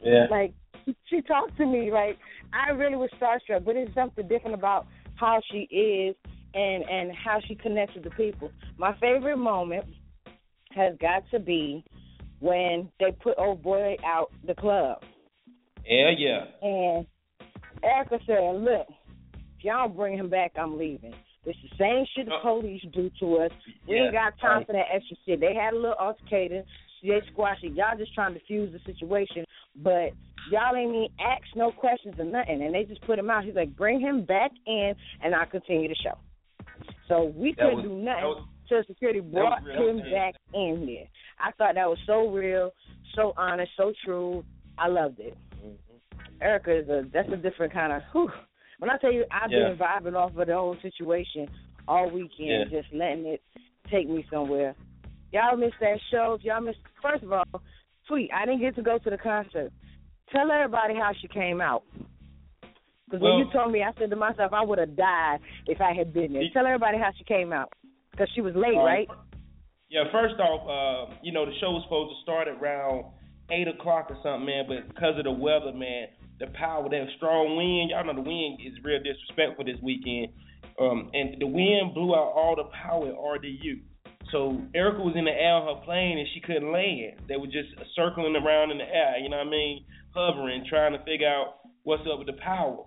[0.00, 0.26] Yeah.
[0.30, 0.52] Like
[1.06, 2.18] she talked to me like
[2.52, 3.64] I really was starstruck.
[3.64, 4.86] But it's something different about
[5.16, 6.14] how she is
[6.54, 8.50] and and how she connects with the people.
[8.76, 9.84] My favorite moment
[10.72, 11.84] has got to be
[12.40, 14.98] when they put old boy out the club.
[15.86, 16.44] Yeah, yeah.
[16.60, 17.06] And
[17.82, 18.86] Erykah said, "Look,
[19.64, 21.14] y'all bring him back, I'm leaving."
[21.46, 23.50] It's the same shit the uh, police do to us.
[23.86, 25.40] We ain't got time for that extra shit.
[25.40, 26.64] They had a little altercation.
[27.02, 27.74] They squashed it.
[27.74, 29.44] Y'all just trying to defuse the situation,
[29.76, 30.12] but
[30.50, 32.62] y'all ain't even ask no questions or nothing.
[32.62, 33.44] And they just put him out.
[33.44, 36.16] He's like, bring him back in, and I'll continue the show.
[37.08, 41.06] So we That couldn't was- do nothing was- till security brought him back in there.
[41.38, 42.72] I thought that was so real,
[43.14, 44.42] so honest, so true.
[44.78, 45.36] I loved it.
[45.62, 46.42] Mm-hmm.
[46.42, 48.02] Erykah is a that's a different kind of.
[48.12, 48.30] Whew.
[48.84, 49.68] When I tell you, I've Yeah.
[49.68, 51.48] been vibing off of the whole situation
[51.88, 52.82] all weekend, Yeah.
[52.82, 53.42] just letting it
[53.88, 54.74] take me somewhere.
[55.32, 56.36] Y'all missed that show.
[56.42, 56.80] Y'all missed.
[57.00, 57.46] First of all,
[58.06, 58.30] sweet.
[58.30, 59.72] I didn't get to go to the concert.
[60.28, 61.84] Tell everybody how she came out.
[63.06, 65.94] Because when you told me, I said to myself, I would have died if I
[65.94, 66.42] had been there.
[66.52, 67.72] Tell everybody how she came out.
[68.10, 69.08] Because she was late, Um, right?
[69.88, 73.06] Yeah, first off, uh, you know, the show was supposed to start at around
[73.48, 76.08] eight o'clock or something, man, but because of the weather, man,
[76.40, 80.32] the power, that strong wind, y'all know the wind is real disrespectful this weekend.
[80.80, 83.80] Um, and the wind blew out all the power at RDU.
[84.32, 87.22] So Erykah was in the air on her plane and she couldn't land.
[87.28, 89.84] They were just circling around in the air, you know what I mean?
[90.10, 92.82] Hovering, trying to figure out what's up with the power.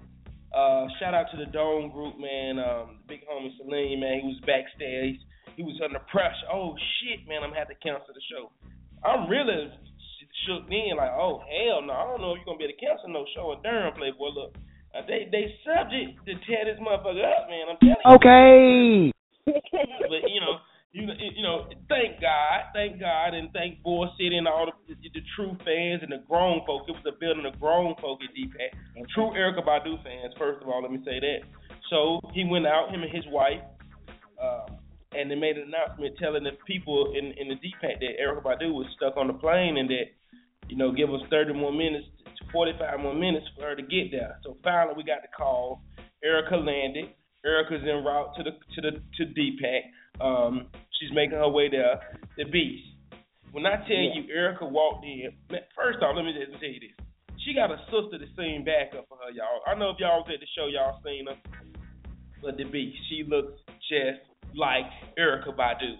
[0.52, 2.60] Uh, shout out to the Dome group, man.
[2.60, 5.20] Um, big homie Celine, man, he was backstage.
[5.56, 6.48] He was under pressure.
[6.52, 8.52] Oh shit, man, I'm gonna have to cancel the show.
[9.08, 9.72] I'm really
[10.46, 12.82] shook then, like, oh hell no, I don't know if you're gonna be able to
[12.84, 14.36] cancel no show in Durham, Playboy.
[14.36, 14.54] Look,
[14.94, 17.72] uh, they they subject to tear this motherfucker up, man.
[17.72, 18.16] I'm telling you.
[18.16, 19.12] Okay.
[20.08, 20.60] But you know,
[20.92, 25.10] you you know, thank God, thank God, and thank Bull City and all the, the,
[25.14, 26.84] the true fans and the grown folk.
[26.88, 29.08] It was a building of grown folk at DPAC.
[29.14, 31.40] True Erykah Badu fans, first of all, let me say that.
[31.90, 33.62] So he went out, him and his wife,
[34.42, 34.78] um,
[35.12, 38.74] and they made an announcement telling the people in in the DPAC that Erykah Badu
[38.74, 40.17] was stuck on the plane and that,
[40.70, 42.06] you know, give us 30 more minutes,
[42.38, 44.40] to 45 more minutes for her to get there.
[44.44, 45.82] So finally, we got the call.
[46.26, 47.10] Erykah landed.
[47.46, 49.82] Erykah's en route to the to the to DPAC.
[50.20, 50.68] Um,
[51.00, 52.00] she's making her way there.
[52.38, 52.84] The beast.
[53.52, 54.14] When I tell Yeah.
[54.16, 55.30] you, Erykah walked in.
[55.76, 57.06] First off, let me just tell you this.
[57.46, 59.62] She got a sister to sing backup for her, y'all.
[59.66, 61.38] I know if y'all was at the show, y'all seen her.
[62.42, 64.20] But the beast, she looks just
[64.56, 64.86] like
[65.18, 65.96] Erykah Badu,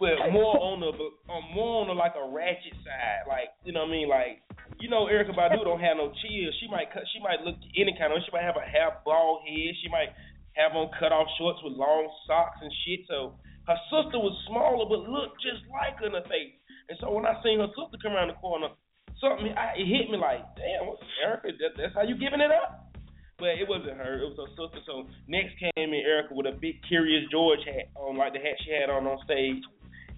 [0.00, 0.90] but more on the
[1.28, 3.28] um, more on the like a ratchet side.
[3.28, 4.08] Like you know what I mean?
[4.08, 4.40] Like
[4.80, 6.48] you know Erykah Badu don't have no chill.
[6.56, 7.04] She might cut.
[7.12, 8.24] She might look any kind of.
[8.24, 9.76] She might have a half bald head.
[9.84, 10.16] She might
[10.56, 13.04] have on cut off shorts with long socks and shit.
[13.06, 13.36] So
[13.68, 16.56] her sister was smaller but looked just like her in the face.
[16.88, 18.72] And so when I seen her sister come around the corner,
[19.20, 21.54] something I, it hit me like, damn, what's Erykah?
[21.60, 22.90] That, that's how you giving it up?
[23.38, 24.20] But it wasn't her.
[24.20, 24.80] It was her sister.
[24.88, 28.58] So next came in Erykah with a big Curious George hat on, like the hat
[28.64, 29.62] she had on on stage,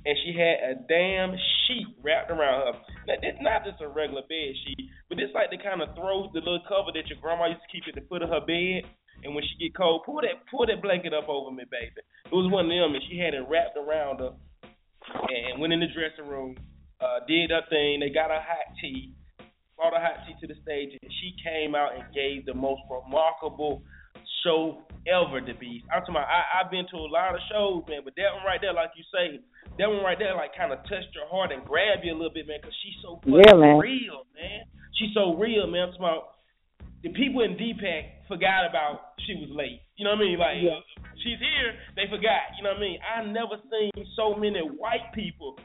[0.04, 1.34] and she had a damn
[1.66, 2.74] sheet wrapped around her.
[3.06, 6.30] Now, it's not just a regular bed sheet, but it's like the kind of throws
[6.34, 8.88] the little cover that your grandma used to keep at the foot of her bed.
[9.22, 12.02] And when she get cold, pull that pull that blanket up over me, baby.
[12.26, 15.78] It was one of them, and she had it wrapped around her, and went in
[15.78, 16.58] the dressing room,
[16.98, 18.00] uh, did her thing.
[18.00, 19.14] They got her hot tea,
[19.76, 22.82] brought her hot tea to the stage, and she came out and gave the most
[22.90, 23.82] remarkable
[24.44, 25.82] show ever to be.
[25.90, 28.44] I'm talking about, I, I've been to a lot of shows, man, but that one
[28.46, 29.40] right there, like you say,
[29.78, 32.32] that one right there, like kind of touched your heart and grabbed you a little
[32.34, 33.78] bit, man, because she's so Yeah, man.
[33.78, 34.66] real, man.
[34.98, 35.90] She's so real, man.
[35.90, 36.38] I'm talking about
[37.02, 39.82] the people in DPAC forgot about she was late.
[39.96, 40.38] You know what I mean?
[40.38, 40.78] Like Yeah.
[41.18, 42.54] she's here, they forgot.
[42.56, 42.98] You know what I mean?
[43.02, 45.58] I never seen so many white people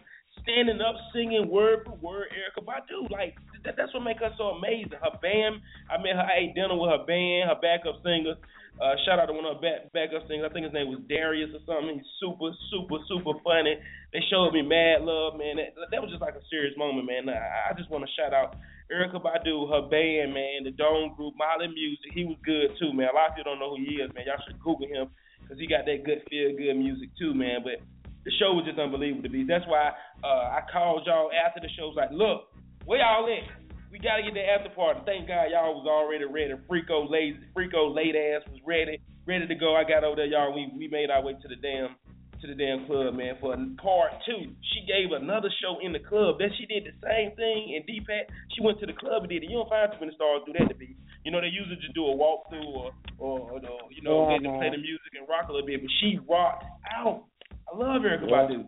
[0.48, 3.12] standing up singing word for word Erykah Badu.
[3.12, 3.36] Like
[3.68, 4.96] that, that's what make her so amazing.
[4.96, 5.60] Her band,
[5.92, 8.40] I met her, I ate dinner with her band, her backup singer.
[8.80, 10.48] Uh, shout out to one of her back, backup singers.
[10.48, 12.00] I think his name was Darius or something.
[12.00, 13.76] He's super, super, super funny.
[14.14, 15.58] They showed me mad love, man.
[15.58, 17.28] That, that was just like a serious moment, man.
[17.28, 18.56] I, I just want to shout out
[18.88, 22.14] Erykah Badu, her band, man, the Dome Group, Molly Music.
[22.14, 23.10] He was good too, man.
[23.12, 24.30] A lot of people don't know who he is, man.
[24.30, 25.10] Y'all should Google him
[25.42, 27.66] because he got that good feel good music too, man.
[27.66, 27.82] But
[28.28, 29.48] the show was just unbelievable to be.
[29.48, 31.88] That's why uh, I called y'all after the show.
[31.88, 32.52] Was like, look,
[32.84, 33.48] where y'all at?
[33.88, 35.00] We gotta get the after party.
[35.08, 36.52] Thank God y'all was already ready.
[36.68, 39.80] Freako lazy, Freako late ass was ready, ready to go.
[39.80, 40.52] I got over there, y'all.
[40.52, 41.96] We we made our way to the damn
[42.44, 44.52] to the damn club, man, for part two.
[44.76, 46.38] She gave another show in the club.
[46.38, 48.28] Then she did the same thing in DPAC.
[48.54, 49.50] She went to the club and did it.
[49.50, 51.00] You don't find too many stars do that to be.
[51.24, 54.52] You know, they usually just do a walkthrough or, or, or you know, Yeah, get
[54.52, 55.82] to play the music and rock a little bit.
[55.82, 57.24] But she rocked out.
[57.72, 58.48] I love Erykah Yeah.
[58.48, 58.68] Badu.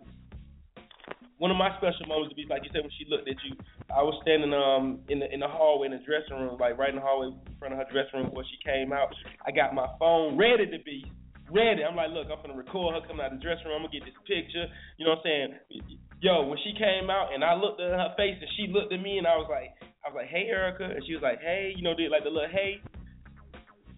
[1.37, 3.55] One of my special moments to be like you said when she looked at you
[3.89, 6.89] I was standing um in the in the hallway in the dressing room, like right
[6.93, 9.09] in the hallway in front of her dressing room before she came out.
[9.45, 11.09] I got my phone ready to be
[11.49, 11.81] ready.
[11.81, 13.81] I'm like, look, I'm gonna record her coming out of the dressing room.
[13.81, 14.69] I'm gonna get this picture.
[15.01, 15.91] You know what I'm saying?
[16.21, 19.01] Yo, when she came out and I looked at her face and she looked at
[19.01, 19.73] me and I was like,
[20.05, 22.33] I was like, hey Erykah, and she was like, hey, you know, did like the
[22.33, 22.83] little hey.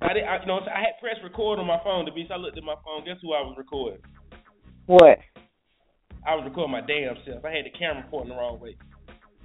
[0.02, 2.26] I did, I, you know, I had pressed record on my phone to be.
[2.28, 3.06] So I looked at my phone.
[3.06, 4.00] Guess who I was recording?
[4.92, 5.24] What?
[6.28, 7.48] I was recording my damn self.
[7.48, 8.76] I had the camera pointing the wrong way.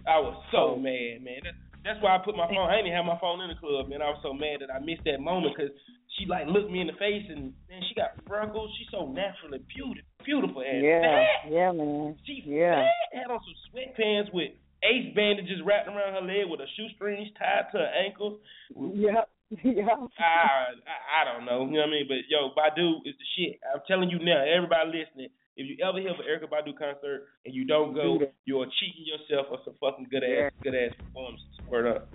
[0.03, 0.77] I was so Oh.
[0.77, 1.39] mad, man.
[1.47, 1.55] That,
[1.87, 2.67] that's why I put my phone.
[2.67, 4.03] I didn't even have my phone in the club, man.
[4.03, 5.71] I was so mad that I missed that moment because
[6.19, 8.75] she like looked me in the face and man, she got freckles.
[8.75, 11.47] She's so naturally beautiful, beautiful and Yeah, fat.
[11.47, 12.19] yeah, man.
[12.27, 12.83] She Yeah.
[12.83, 13.23] fat.
[13.23, 14.51] Had on some sweatpants with
[14.83, 18.43] ace bandages wrapped around her leg with her shoestrings tied to her ankles.
[18.75, 19.31] Yep.
[19.63, 19.87] Yeah.
[20.19, 22.07] I, I I don't know, you know what I mean?
[22.09, 23.61] But yo, Badu is the shit.
[23.63, 27.31] I'm telling you now, everybody listening, if you ever hear of an Erykah Badu concert
[27.45, 30.93] and you don't go, Do you're cheating yourself of some fucking good ass good ass
[30.99, 31.47] performances.
[31.71, 32.09] Word up.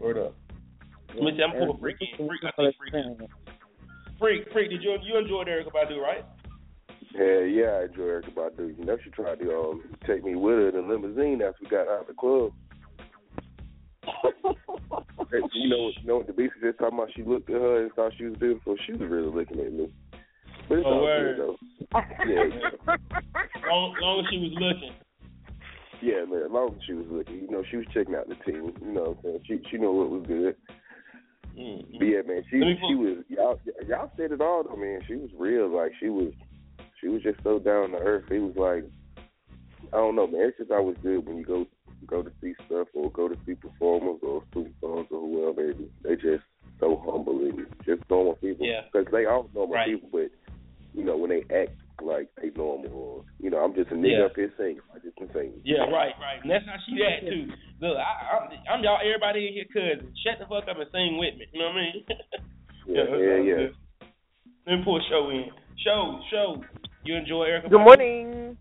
[0.00, 0.34] Word up.
[1.14, 2.26] Let me see, I'm pulling freak in.
[2.26, 3.28] Freak, I think freak in.
[4.18, 6.24] Freak, freak, did you you enjoyed Erykah Badu, right?
[7.14, 8.76] Yeah, yeah, I enjoy Erykah Badu.
[8.76, 11.70] You know, she tried to um take me with her in the limousine after we
[11.70, 12.52] got out of the club.
[15.30, 17.10] Hey, you know, you know what the beast was just talking about?
[17.14, 18.76] She looked at her and thought she was beautiful.
[18.86, 19.92] She was really looking at me.
[20.68, 21.36] But it's Oh, all word.
[21.36, 21.56] good though.
[22.26, 22.44] Yeah,
[23.68, 24.92] Long, long as she was looking.
[26.02, 26.42] yeah, man.
[26.44, 28.72] As long as she was looking, you know, she was checking out the team.
[28.80, 29.62] You know, what I'm saying?
[29.64, 30.56] she she knew what was good.
[31.56, 31.98] Mm-hmm.
[31.98, 32.58] But yeah, man, she
[32.88, 35.00] she was y'all y'all said it all though, man.
[35.06, 35.68] She was real.
[35.74, 36.32] Like she was
[37.00, 38.30] she was just so down to earth.
[38.30, 38.84] It was like
[39.92, 40.42] I don't know, man.
[40.48, 41.66] It's just always good when you go
[42.06, 45.17] go to see stuff or go to see performers or superstars or
[45.54, 45.72] whoever.
[45.72, 46.44] They they just
[46.80, 48.66] so humble and just normal people.
[48.66, 48.82] Yeah.
[48.92, 49.88] Because they all normal Right.
[49.88, 50.30] people, but
[50.94, 54.18] you know when they act like they normal or you know I'm just a nigga
[54.18, 54.24] Yeah.
[54.26, 54.80] up here singing.
[54.94, 55.52] I just can sing.
[55.64, 56.38] Yeah, right, right.
[56.42, 57.50] And that's how she at too.
[57.80, 60.12] Look, I, I'm, I'm y'all, everybody in here, cousin.
[60.22, 61.46] Shut the fuck up and sing with me.
[61.52, 62.04] You know what I mean?
[62.88, 63.54] Yeah, that's yeah, all yeah.
[63.54, 63.74] good.
[64.66, 65.50] Let me pull show in.
[65.84, 66.62] Show, show.
[67.04, 67.68] You enjoy Erykah?
[67.70, 67.84] Good Badu?
[67.84, 68.56] morning.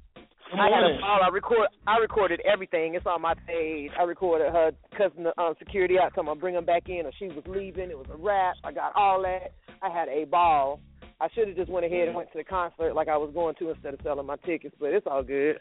[0.55, 1.19] I had a ball.
[1.23, 1.67] I record.
[1.87, 2.95] I recorded everything.
[2.95, 3.91] It's on my page.
[3.99, 7.11] I recorded her cussing the um, security out, telling her bring him back in, or
[7.19, 7.89] she was leaving.
[7.89, 8.55] It was a wrap.
[8.63, 9.51] I got all that.
[9.81, 10.79] I had a ball.
[11.19, 13.55] I should have just went ahead and went to the concert like I was going
[13.59, 15.57] to instead of selling my tickets, but it's all good.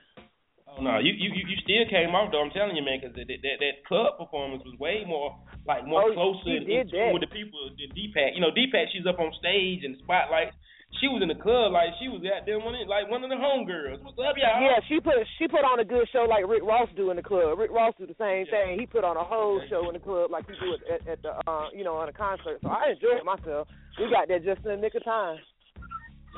[0.67, 2.43] Oh no, you you you still came off though.
[2.43, 5.33] I'm telling you, man, because that, that that club performance was way more
[5.65, 7.13] like more Oh, closer and did in tune that.
[7.15, 8.35] with the people than DPAC.
[8.37, 10.53] You know, DPAC, she's up on stage and spotlight.
[11.01, 13.29] She was in the club like she was out there one of, like one of
[13.29, 14.01] the homegirls.
[14.01, 14.65] What's up, y'all?
[14.65, 17.23] Yeah, she put she put on a good show like Rick Ross do in the
[17.23, 17.59] club.
[17.59, 18.81] Rick Ross do the same thing.
[18.81, 21.23] He put on a whole show in the club like he do it at, at
[21.23, 22.59] the uh you know on a concert.
[22.63, 23.69] So I enjoyed myself.
[24.01, 25.37] We got there just in the nick of time.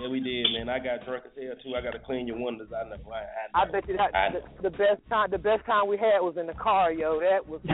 [0.03, 0.69] Yeah, we did, man.
[0.69, 1.75] I got drunk as hell too.
[1.75, 2.69] I got to clean your windows.
[2.71, 2.99] I know.
[3.11, 4.31] I, I, I bet you that I-
[4.63, 7.21] the, the best time the best time we had was in the car, yo.
[7.21, 7.61] That was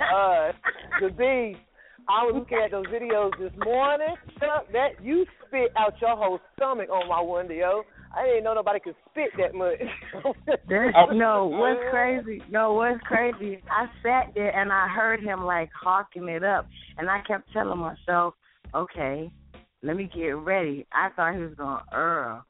[0.00, 0.52] uh
[1.00, 1.62] the beast.
[2.08, 4.14] I was looking at those videos this morning.
[4.72, 7.82] That you spit out your whole stomach on my window.
[8.16, 9.78] I didn't know nobody could spit that much.
[11.12, 12.42] No, what's crazy?
[12.50, 13.62] No, what's crazy?
[13.70, 17.78] I sat there and I heard him like hawking it up, and I kept telling
[17.78, 18.34] myself,
[18.74, 19.30] "Okay,
[19.82, 22.44] let me get ready." I thought he was to Earl,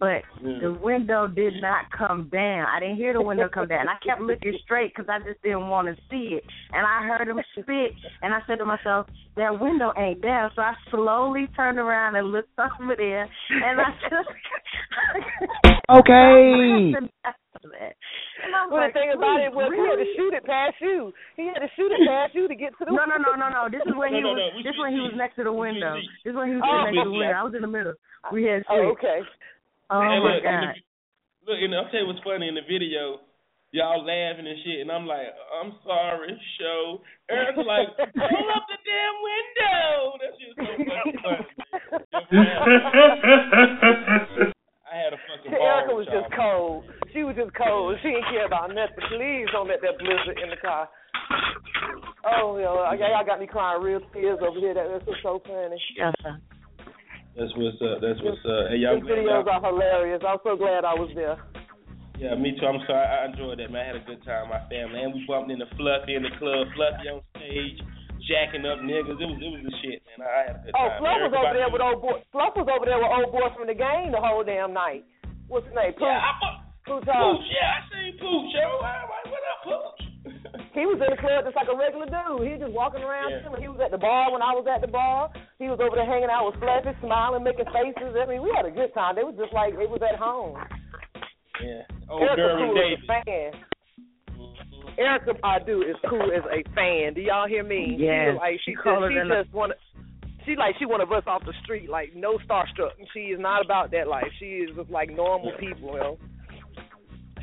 [0.00, 2.66] but the window did not come down.
[2.66, 3.88] I didn't hear the window come down.
[3.88, 7.28] I kept looking straight because I just didn't want to see it, and I heard
[7.28, 11.78] him spit, and I said to myself, "That window ain't down." So I slowly turned
[11.78, 14.28] around and looked over there, and I just
[15.90, 16.94] Okay.
[18.42, 20.44] And I was Well, like, the thing about it was he had to shoot it
[20.44, 21.12] past you.
[21.36, 22.90] He had to shoot it past you to get to the.
[22.90, 23.68] No, no, no, no, no.
[23.70, 24.40] This is when No, he no, was.
[24.40, 26.00] no, we This when he was next to the window.
[26.24, 27.36] This when he was Oh, next to the window.
[27.38, 27.94] I was in the middle.
[28.32, 29.20] We had Oh, okay.
[29.92, 30.72] Oh Hey, my look, god.
[31.46, 33.20] Look, and I'll tell you what's funny in the video.
[33.72, 37.00] Y'all laughing and shit, and I'm like, I'm sorry, show.
[37.32, 40.16] Erykah like, pull up the damn window.
[40.20, 41.46] That shit was so fucking funny.
[44.84, 45.60] I had a fucking ball.
[45.60, 46.84] Erykah was just cold.
[47.12, 47.96] She was just cold.
[48.02, 49.04] She didn't care about nothing.
[49.08, 50.88] Please don't let that blizzard in the car.
[52.28, 54.74] Oh, yo, I- y'all got me crying real tears over here.
[54.74, 55.80] That this was so funny.
[55.96, 56.12] Yes,
[57.36, 58.04] That's what's up.
[58.04, 58.68] That's what's up.
[58.68, 60.20] Hey, y'all These videos are hilarious.
[60.20, 61.40] I'm so glad I was there.
[62.20, 62.68] Yeah, me too.
[62.68, 63.08] I'm sorry.
[63.08, 63.82] I enjoyed that, man.
[63.82, 65.00] I had a good time my family.
[65.00, 66.68] And we bumped into Fluffy in the club.
[66.76, 67.80] Fluffy on stage,
[68.28, 69.16] jacking up niggas.
[69.16, 70.28] It was it was the shit, man.
[70.28, 70.92] I had a good Oh, time.
[70.92, 72.20] Oh, Fluff was over there with old boy.
[72.30, 75.08] Fluff was over there with old boy from the game the whole damn night.
[75.48, 75.96] What's his name?
[75.96, 76.04] Pooch.
[76.04, 76.32] Yeah, I
[76.84, 77.08] Pooch.
[77.08, 78.76] Pooch, yeah, I seen Pooch, yo.
[78.76, 79.91] What up, Pooch?
[80.74, 82.48] He was in the club just like a regular dude.
[82.48, 83.30] He was just walking around.
[83.30, 83.60] Yeah.
[83.60, 85.28] He was at the bar when I was at the bar.
[85.60, 88.16] He was over there hanging out with Fluffy, smiling, making faces.
[88.16, 89.14] I mean, we had a good time.
[89.14, 90.56] They was just like they was at home.
[91.60, 91.84] Yeah.
[92.08, 93.04] Old Erykah girl cool and as David.
[93.04, 93.50] a fan.
[94.98, 97.14] Erykah Badu is cool as a fan.
[97.14, 97.96] Do y'all hear me?
[97.98, 99.70] Yes, She, like she, she just, cooler she than a- just one.
[100.44, 102.98] She like she one of us off the street, like no starstruck.
[103.14, 104.26] She is not about that life.
[104.40, 106.18] She is just like normal people, you know.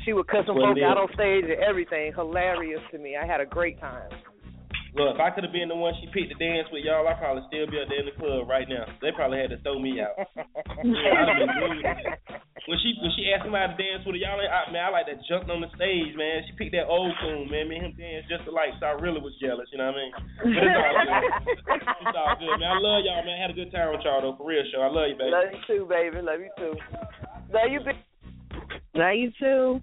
[0.04, 2.12] She would cuss some Well, folks out on stage and everything.
[2.14, 3.16] Hilarious to me.
[3.16, 4.10] I had a great time.
[4.90, 7.22] Look, if I could have been the one she picked to dance with y'all, I'd
[7.22, 8.90] probably still be up there in the club right now.
[8.98, 10.18] They probably had to throw me out.
[10.34, 11.86] yeah, I'd have been glued.
[12.66, 15.06] When she when she asked somebody to dance with her, y'all, I, man, I like
[15.06, 16.42] that jumped on the stage, man.
[16.42, 17.70] She picked that old coon, man.
[17.70, 20.02] Me and him dance just alike, so I really was jealous, you know what I
[20.02, 20.12] mean?
[20.58, 21.24] But it's all good.
[22.10, 22.70] It's all good, man.
[22.74, 23.38] I love y'all, man.
[23.38, 24.82] I had a good time with y'all though, for real, show.
[24.82, 25.30] I love you, baby.
[25.30, 26.18] Love you too, baby.
[26.18, 26.74] Love you too.
[27.54, 28.02] Love you, baby.
[28.98, 29.80] Love you too.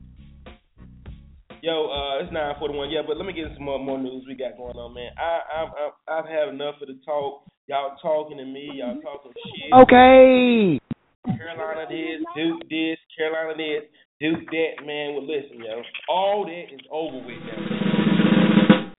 [1.63, 2.91] Yo, uh, it's nine forty one.
[2.91, 5.09] Yeah, but let me get into some more, more news we got going on, man.
[5.17, 7.43] I, I'm, I'm, I've had enough of the talk.
[7.65, 8.69] Y'all talking to me.
[8.75, 9.73] Y'all talking shit.
[9.73, 10.79] Okay.
[11.25, 13.89] Carolina this, Duke this, Carolina this,
[14.21, 14.85] Duke that.
[14.85, 18.91] Man, well, listen, yo, all that is over with now.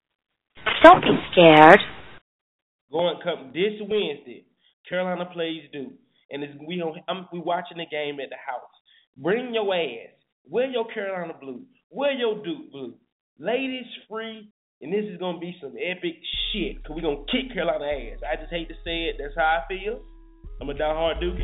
[0.82, 1.80] Don't be scared.
[2.90, 4.44] Going come this Wednesday,
[4.88, 5.92] Carolina plays Duke,
[6.30, 8.74] and it's, we I'm, we watching the game at the house.
[9.16, 10.10] Bring your ass.
[10.48, 11.62] Wear your Carolina blue.
[11.90, 12.92] Wear your Duke blue.
[13.40, 14.52] Ladies free,
[14.84, 16.20] and this is gonna be some epic
[16.52, 16.84] shit.
[16.84, 18.20] Cause we gonna kick Carolina ass.
[18.28, 19.16] I just hate to say it.
[19.16, 20.04] That's how I feel.
[20.60, 21.40] I'm a diehard Duke.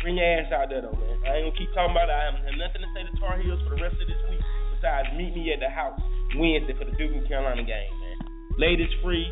[0.00, 1.20] Bring your ass out there though, man.
[1.28, 2.16] I ain't gonna keep talking about it.
[2.16, 4.40] I have nothing to say to Tar Heels for the rest of this week.
[4.72, 6.00] Besides, meet me at the house
[6.40, 8.18] Wednesday for the Duke and Carolina game, man.
[8.56, 9.28] Ladies free,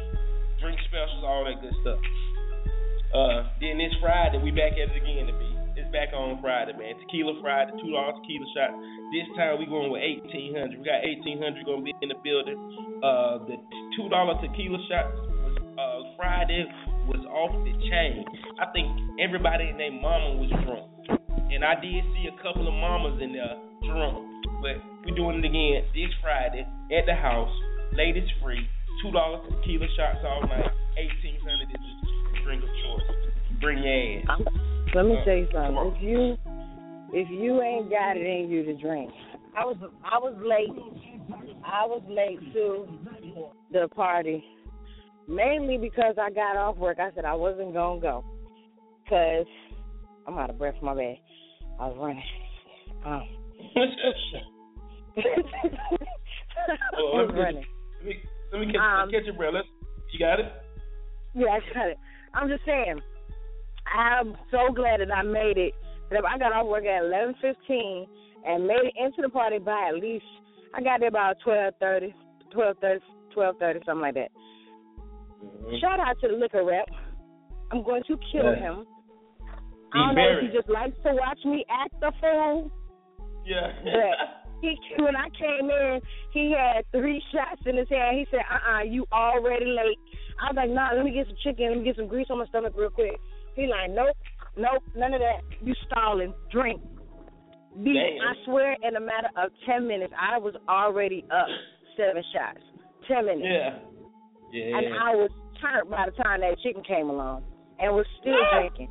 [0.60, 2.00] drink specials, all that good stuff.
[3.16, 5.51] Uh, then this Friday we back at it again to be.
[5.72, 7.00] It's back on Friday, man.
[7.00, 8.76] Tequila Friday, two dollars tequila shots.
[9.08, 10.76] This time we going with eighteen hundred.
[10.76, 12.60] We got eighteen hundred gonna be in the building.
[13.00, 13.56] Uh, the
[13.96, 16.68] two dollar tequila shots was uh Friday
[17.08, 18.20] was off the chain.
[18.60, 20.92] I think everybody and their mama was drunk,
[21.48, 23.56] and I did see a couple of mamas in there
[23.88, 24.28] drunk.
[24.60, 24.76] But
[25.08, 27.52] we doing it again this Friday at the house.
[27.96, 28.68] Ladies free.
[29.00, 30.68] Two dollars tequila shots all night.
[31.00, 33.08] Eighteen hundred is the drink of choice.
[33.56, 34.71] Bring your ass.
[34.94, 35.92] Let me tell you something.
[35.96, 36.36] If you
[37.14, 39.10] if you ain't got it in you to drink,
[39.56, 40.68] I was I was late.
[41.64, 42.86] I was late to
[43.72, 44.44] the party,
[45.28, 46.98] mainly because I got off work.
[47.00, 48.24] I said I wasn't gonna go,
[49.08, 49.46] cause
[50.26, 50.74] I'm out of breath.
[50.82, 51.16] My bad.
[51.80, 52.22] I was running.
[53.04, 53.22] Um,
[55.16, 55.22] I
[56.98, 57.64] Oh, was me- running.
[57.98, 58.16] Let me,
[58.52, 59.54] let me catch, Um, catch your breath.
[59.54, 59.68] Let's,
[60.12, 60.52] you got it?
[61.34, 61.98] Yeah, I got it.
[62.34, 63.00] I'm just saying.
[63.92, 65.74] I'm so glad that I made it.
[66.10, 68.06] That I got off work at 11:15
[68.46, 70.24] and made it into the party by at least.
[70.74, 72.14] I got there about 12:30,
[72.50, 73.00] 12:30,
[73.34, 74.30] 12:30, something like that.
[75.80, 76.88] Shout out to the liquor rep.
[77.70, 78.54] I'm going to kill Yeah.
[78.54, 78.86] him.
[79.92, 82.70] Be I don't know if he just likes to watch me act the fool.
[83.44, 83.72] Yeah.
[83.84, 84.16] But
[84.62, 86.00] he, when I came in,
[86.32, 88.18] he had three shots in his hand.
[88.18, 89.98] He said, "Uh, uh you already late."
[90.40, 91.68] I was like, "Nah, let me get some chicken.
[91.68, 93.20] Let me get some grease on my stomach real quick."
[93.54, 94.16] He like, "Nope,
[94.56, 95.42] nope, none of that.
[95.62, 96.34] You stalling.
[96.50, 96.80] Drink."
[97.74, 97.94] Damn.
[97.94, 101.48] I swear, in a matter of ten minutes, I was already up
[101.96, 102.60] seven shots.
[103.08, 103.46] Ten minutes.
[103.48, 103.78] Yeah.
[104.52, 104.76] Yeah.
[104.76, 105.30] And I was
[105.60, 107.44] turned by the time that chicken came along,
[107.78, 108.90] and was still drinking.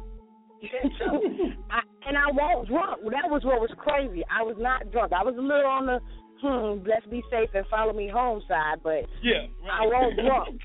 [1.72, 3.02] I, and I wasn't drunk.
[3.06, 4.24] That was what was crazy.
[4.30, 5.14] I was not drunk.
[5.14, 6.00] I was a little on the
[6.42, 9.46] hmm, let's be safe and follow me home side, but yeah.
[9.72, 10.60] I wasn't drunk.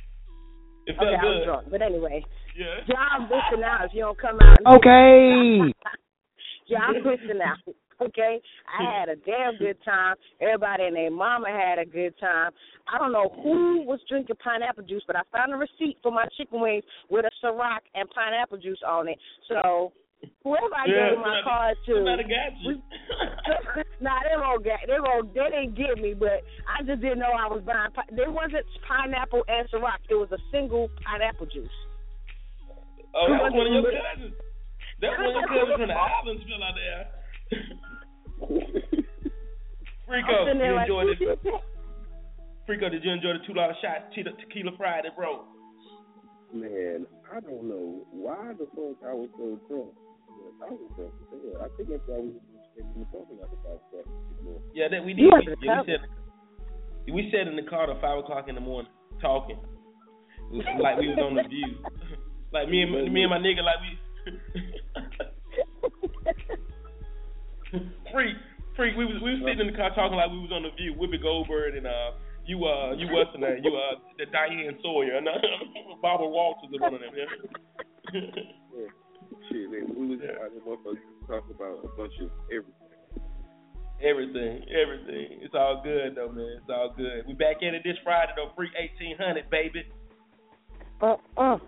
[0.86, 1.66] It felt okay, I was drunk.
[1.70, 2.24] But anyway,
[2.56, 2.80] Yeah.
[2.86, 4.58] y'all missing out if you don't come out.
[4.58, 5.72] and- Okay.
[6.66, 7.58] y'all missing out.
[7.98, 10.16] Okay, I had a damn good time.
[10.38, 12.52] Everybody and their mama had a good time.
[12.92, 16.26] I don't know who was drinking pineapple juice, but I found a receipt for my
[16.36, 19.16] chicken wings with a Ciroc and pineapple juice on it.
[19.48, 19.94] So
[20.44, 22.82] whoever I Yeah, gave my somebody- card to, somebody got you.
[24.04, 27.32] nah, they won't get, they won't, they didn't get me, but I just didn't know
[27.32, 27.92] I was buying.
[28.12, 30.04] There wasn't pineapple and Ciroc.
[30.10, 31.72] It was a single pineapple juice.
[33.16, 34.36] Oh, that was one of your cousins.
[35.00, 37.04] That was one of your cousins from the islands still out there.
[40.06, 41.18] Frico, I'm sitting you there like, enjoyed it?
[42.68, 45.44] Frico, did you enjoy the two dollar shot te- tequila Friday, bro?
[46.52, 49.96] Man, I don't know why the fuck I was so drunk.
[50.62, 51.12] I was drunk.
[51.32, 51.40] as.
[51.58, 54.04] I think that's why we were talking about that.
[54.74, 55.56] Yeah, that we You did.
[55.58, 55.84] We, yeah, we cover.
[55.88, 58.90] said we sat in the car till five o'clock in the morning
[59.20, 61.76] talking, It was like we was on the view.
[62.52, 63.98] like me and my, me and my nigga, like we.
[68.12, 68.36] freak,
[68.76, 68.96] freak.
[68.96, 70.94] We was we was sitting in the car talking like we was on the view.
[70.94, 72.16] Whoopi Goldberg and uh
[72.46, 73.62] you uh you what's the name?
[73.62, 75.32] You uh the Diane Sawyer and uh,
[76.02, 77.12] Barbara Walters and one of them.
[77.14, 77.26] Yeah.
[78.14, 78.90] Yeah.
[79.50, 82.86] Shit, man, we was out there motherfuckers talking about a bunch of everything.
[83.98, 85.40] Everything, everything.
[85.40, 86.60] It's all good though, man.
[86.60, 87.26] It's all good.
[87.26, 89.84] We back in it this Friday though, free eighteen hundred, baby.
[91.00, 91.58] Uh uh.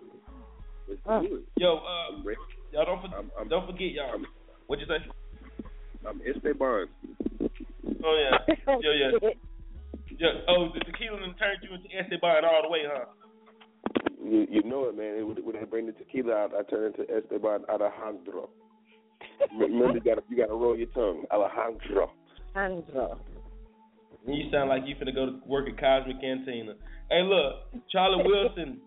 [1.06, 1.20] Uh.
[1.56, 2.22] Yo, uh,
[2.72, 4.20] y'all don't for, I'm, I'm, don't forget y'all.
[4.66, 5.04] What'd you say?
[6.06, 6.86] I'm Esteban.
[8.04, 9.30] Oh yeah, yo yeah.
[10.18, 10.28] Yeah.
[10.48, 13.04] Oh, the tequila done turned you into Esteban all the way, huh?
[14.22, 15.26] You, you know it, man.
[15.26, 18.50] When when they bring the tequila out, I turn into Esteban Alejandro.
[19.56, 22.10] Remember, you gotta you gotta roll your tongue, Alejandro.
[22.56, 23.20] Alejandro.
[24.26, 26.74] You sound like you finna go to work at Cosmic Cantina.
[27.10, 28.80] Hey, look, Charlie Wilson,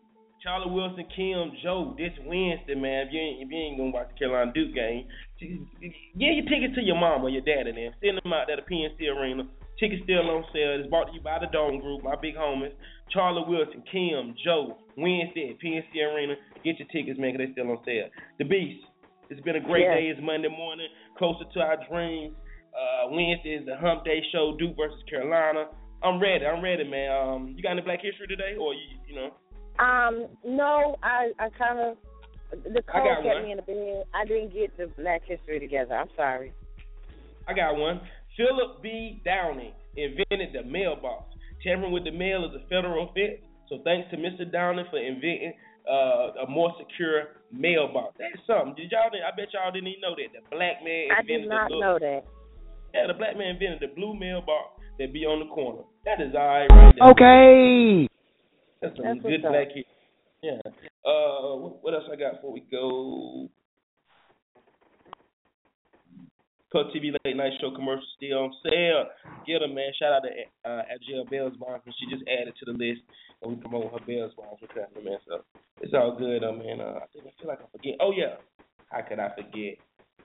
[0.44, 3.06] Charlie Wilson, Kem, Joe, this Wednesday, man.
[3.08, 5.06] If you ain't if you ain't gonna watch the Carolina Duke game,
[5.40, 7.94] get your tickets to your mom or your dad and them.
[8.02, 9.46] Send them out there to PNC Arena.
[9.80, 10.82] Tickets still on sale.
[10.82, 12.74] It's brought to you by the Dome Group, my big homies.
[13.14, 16.34] Charlie Wilson, Kem, Joe, Wednesday at PNC Arena.
[16.64, 18.10] Get your tickets, man, because they still on sale.
[18.40, 18.86] The Beast.
[19.30, 19.96] It's been a great Yeah.
[19.96, 20.08] day.
[20.10, 20.88] It's Monday morning,
[21.18, 22.36] closer to our dreams.
[22.74, 25.70] Uh, Wednesday is the Hump Day show, Duke versus Carolina.
[26.04, 26.46] I'm ready.
[26.46, 27.12] I'm ready, man.
[27.12, 29.32] Um, you got any Black History today, or you, you know?
[29.82, 31.98] Um, no, I I kind of
[32.52, 33.44] the I cold got kept one.
[33.44, 34.04] me in the bed.
[34.14, 35.96] I didn't get the Black History together.
[35.96, 36.54] I'm sorry.
[37.48, 38.02] I got one.
[38.38, 39.22] Philip B.
[39.26, 41.34] Downing invented the mailbox.
[41.64, 43.42] Tampering with the mail is a federal offense.
[43.70, 44.50] So thanks to Mr.
[44.52, 45.54] Downing for inventing
[45.90, 48.16] uh, a more secure mailbox.
[48.20, 48.76] That's something.
[48.76, 49.10] Did y'all?
[49.10, 51.80] I bet y'all didn't even know that the black man I invented did not the
[51.80, 52.22] know that.
[52.94, 55.84] Yeah, the black man invented the blue mailbox that be on the corner.
[56.06, 57.10] That is all right right there.
[57.12, 58.11] Okay.
[58.82, 59.86] That's some That's good what's black history.
[60.42, 60.58] Yeah.
[61.06, 63.50] Uh, what, what else I got before we go?
[66.72, 69.04] Puff TV late night show commercial still on sale.
[69.46, 69.92] Get them, man.
[70.00, 70.30] Shout out to
[70.70, 71.92] uh, Agile Bells sponsor.
[72.00, 73.02] She just added to the list,
[73.42, 75.20] and we promote her Bells sponsor company, man.
[75.28, 75.44] So
[75.82, 76.80] it's all good, though, man.
[76.80, 77.96] Uh, I think I feel like I forget.
[78.00, 78.36] Oh yeah,
[78.90, 79.78] how could I forget?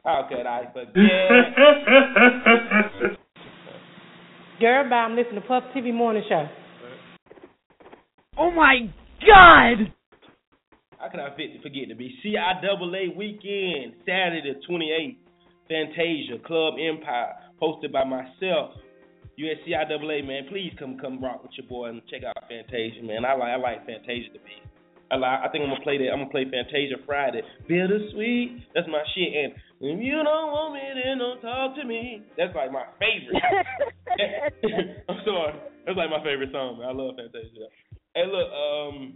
[0.05, 0.95] How could I forget?
[4.61, 4.97] Girl, bye.
[4.97, 6.47] I'm listening to Puff TV Morning Show.
[8.39, 8.93] Oh my
[9.25, 9.93] God!
[10.99, 11.31] How can I
[11.63, 15.17] forget to be CIAA weekend, Saturday the 28th,
[15.69, 17.33] Fantasia, Club Empire,
[17.63, 18.77] hosted by myself.
[19.37, 20.45] You at CIAA, man.
[20.51, 23.25] Please come come rock with your boy and check out Fantasia, man.
[23.25, 24.57] I like I like Fantasia to be.
[25.11, 26.11] I like, I think I'm gonna play that.
[26.13, 27.41] I'm gonna play Fantasia Friday.
[27.69, 29.33] Bittersweet, that's my shit.
[29.33, 32.23] And if you don't want me, then don't talk to me.
[32.37, 33.41] That's like my favorite.
[35.09, 35.55] I'm sorry.
[35.87, 36.89] That's like my favorite song, man.
[36.89, 37.71] I love Fantasia.
[38.17, 39.13] Hey, look, um,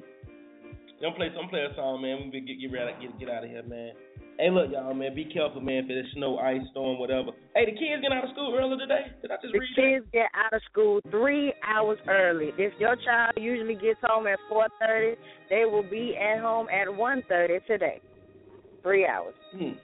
[1.00, 2.28] I'm play some play a song, man.
[2.28, 3.92] We get get ready, get get out of here, man.
[4.36, 5.14] Hey, look, y'all, man.
[5.14, 5.88] Be careful, man.
[5.88, 7.32] For the snow, ice, storm, whatever.
[7.56, 9.08] Hey, the kids getting out of school early today.
[9.22, 9.80] Did I just The read that?
[9.80, 12.52] kids get out of school three hours early.
[12.60, 15.16] If your child usually gets home at four thirty,
[15.48, 18.00] they will be at home at one thirty today.
[18.82, 19.34] Three hours.
[19.52, 19.80] Hmm.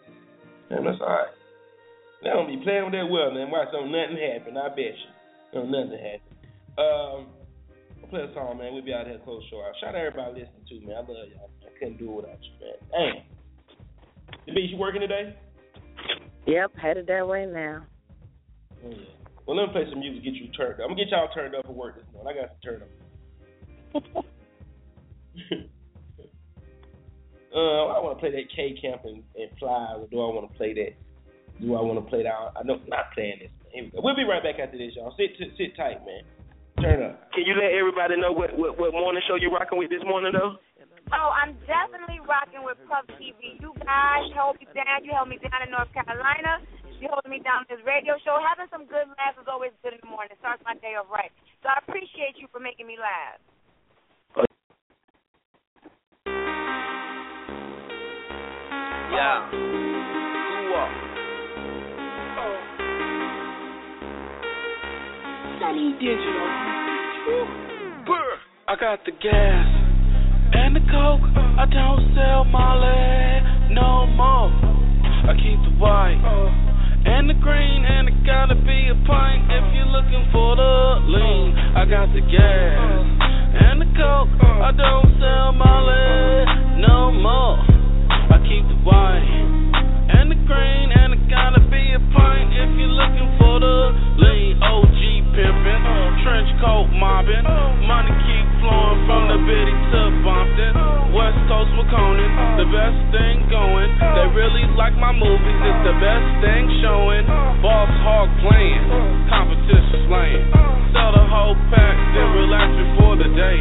[0.68, 1.32] Man, that's all right.
[2.22, 3.50] They don't be playing with that well, man.
[3.50, 4.56] Watch don't nothing happen.
[4.56, 5.12] I bet you.
[5.52, 6.36] Don't nothing happen.
[6.76, 7.26] Um,
[8.10, 8.72] play a song, man.
[8.74, 9.74] We'll be out here close show out.
[9.80, 10.92] Shout out everybody listening to me.
[10.92, 11.50] I love y'all.
[11.64, 12.76] I couldn't do it without you, man.
[12.92, 13.22] Damn.
[14.46, 15.36] The beach, you working today?
[16.46, 17.84] Yep, headed that way now.
[18.84, 18.96] Oh, yeah.
[19.46, 20.80] Well, let me play some music, get you turned up.
[20.80, 22.36] I'm gonna get y'all turned up for work this morning.
[22.36, 22.88] I got to turn up.
[27.54, 30.50] uh, I want to play that K Camp and, and Fly, or do I want
[30.50, 30.94] to play that?
[31.60, 32.32] Do I want to play that?
[32.32, 33.50] I know not playing this.
[33.70, 34.00] Here we go.
[34.02, 35.14] We'll be right back after this, y'all.
[35.16, 36.22] Sit sit, sit tight, man.
[36.80, 37.32] Turn up.
[37.32, 40.32] Can you let everybody know what, what, what morning show you're rocking with this morning,
[40.36, 40.60] though?
[41.14, 43.56] Oh, I'm definitely rocking with Puff TV.
[43.62, 45.06] You guys held me down.
[45.06, 46.60] You held me down in North Carolina.
[47.00, 48.36] You holding me down in this radio show.
[48.42, 50.34] Having some good laughs is always good in the morning.
[50.34, 51.30] It Starts my day off right.
[51.62, 53.40] So I appreciate you for making me laugh.
[59.14, 59.48] Yeah.
[59.48, 60.92] Who up?
[65.60, 66.65] Sonny Digital.
[68.06, 68.38] Brr.
[68.70, 69.66] I got the gas
[70.54, 71.26] and the coke.
[71.58, 74.46] I don't sell Molly no more.
[75.26, 76.14] I keep the white
[77.02, 81.58] and the green, and it gotta be a pint if you're looking for the lean.
[81.74, 82.78] I got the gas
[83.66, 84.30] and the coke.
[84.38, 87.58] I don't sell Molly no more.
[87.58, 89.26] I keep the white
[90.14, 93.78] and the green, and it gotta be a pint if you're looking for the
[94.22, 94.62] lean.
[94.62, 94.95] OG
[95.36, 97.44] pimpin', uh, trench coat mobbing,
[97.84, 100.72] money keep flowing from the bitty to Bumpton.
[101.12, 103.92] West Coast McConan, the best thing going.
[104.00, 107.28] They really like my movies, it's the best thing showing.
[107.60, 108.80] Boss hog playing,
[109.28, 110.48] competition slaying.
[110.96, 113.60] Sell the whole pack, then relax before the day.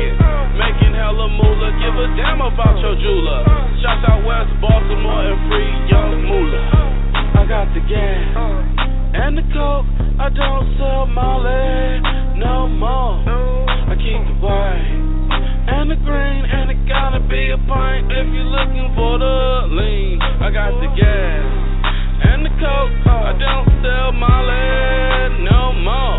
[0.55, 3.43] Making hella moolah, give a damn about your jeweler.
[3.84, 6.63] Shouts out West Baltimore and free young moolah.
[7.36, 8.23] I got the gas
[9.19, 9.86] And the coke,
[10.26, 12.01] I don't sell Molly
[12.41, 13.21] no more.
[13.30, 14.89] I keep the white
[15.69, 20.17] and the green, and it gotta be a pint if you're looking for the lean.
[20.17, 21.45] I got the gas
[22.26, 26.17] and the coke, I don't sell Molly no more.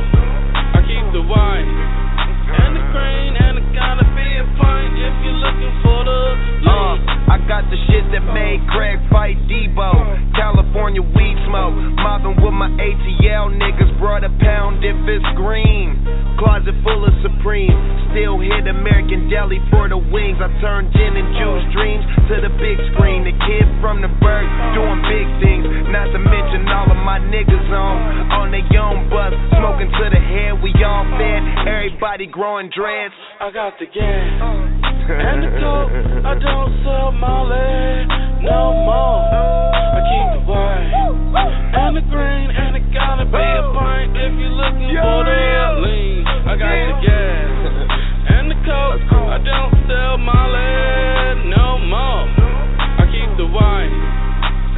[0.54, 5.42] I keep the white and the green, and it gotta be a pint if you're
[5.42, 6.22] looking for the
[6.62, 7.10] lean.
[7.10, 10.25] Uh, I got the shit that made Craig fight Debo.
[10.86, 11.74] California weed smoke.
[11.98, 13.90] Mobbing with my ATL niggas.
[13.98, 15.98] Brought a pound if it's green.
[16.38, 17.74] Closet full of Supreme.
[18.14, 20.38] Still hit American Deli for the wings.
[20.38, 23.26] I turned gin and juice dreams to the big screen.
[23.26, 24.46] The kid from the bird
[24.78, 25.66] doing big things.
[25.90, 29.34] Not to mention all of my niggas on on their own bus.
[29.58, 30.62] Smoking to the head.
[30.62, 31.66] We all fed.
[31.66, 33.14] Everybody growing dreads.
[33.42, 34.38] I got the gas
[35.10, 35.90] and the coke.
[36.22, 38.06] I don't sell Molly
[38.46, 39.26] no more.
[39.34, 40.46] I keep the
[41.32, 45.80] white and the green, and it gotta be a pint if you're looking for the
[45.84, 46.26] lean.
[46.26, 47.50] I got the gas
[48.32, 49.02] and the coke.
[49.30, 52.24] I don't sell Molly no more.
[53.00, 53.94] I keep the white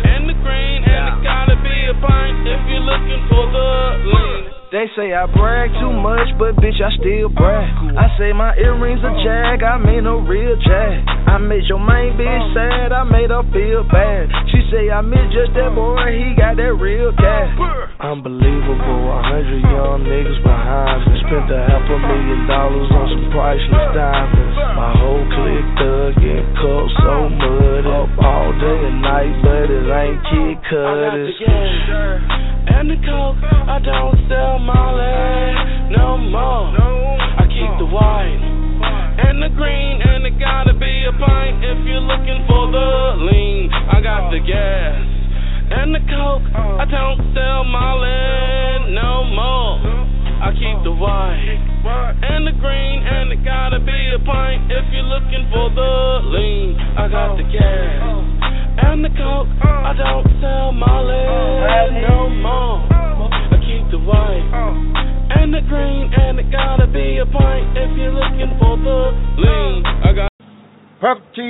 [0.05, 3.71] and the green, and it gotta be a pint if you're looking for the
[4.13, 4.48] lean.
[4.69, 7.73] They say I brag too much, but bitch, I still brag.
[7.97, 11.09] I say my earrings a jag, I mean a real jag.
[11.09, 14.29] I made your main bitch sad, I made her feel bad.
[14.53, 17.49] She say I miss just that boy, he got that real cash.
[17.97, 21.17] Unbelievable, a hundred young niggas behind me.
[21.25, 24.53] Spent a half a million dollars on some priceless diamonds.
[24.77, 29.89] My whole clique thug and cup so mud up all day and night, but it
[29.89, 32.58] ain't kid cut.
[32.69, 36.73] And the coke, I don't sell Molly no more.
[37.41, 38.43] I keep the white
[39.19, 43.71] and the green, and it gotta be a pint if you're looking for the lean.
[43.73, 45.19] I got the gas
[45.71, 49.81] and the coke, I don't sell Molly no more.
[50.39, 51.61] I keep the white
[52.25, 56.79] and the green, and it gotta be a pint if you're looking for the lean.
[56.97, 57.98] I got the gas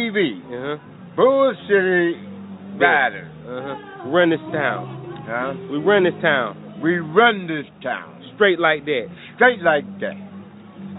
[0.09, 0.41] TV.
[0.41, 0.77] Uh-huh.
[1.17, 2.17] Bull City
[2.81, 3.31] Riders.
[3.45, 4.09] Uh-huh.
[4.09, 5.25] Run this town.
[5.27, 5.53] Huh?
[5.71, 6.81] We run this town.
[6.83, 8.23] We run this town.
[8.35, 9.07] Straight like that.
[9.35, 10.17] Straight like that.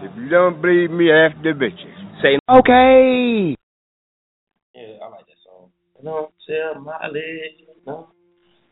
[0.01, 1.95] If you don't believe me, ask the bitches.
[2.21, 3.55] Say okay.
[4.75, 5.71] Yeah, I like that song.
[6.03, 7.67] No, sell my leg.
[7.87, 8.09] No.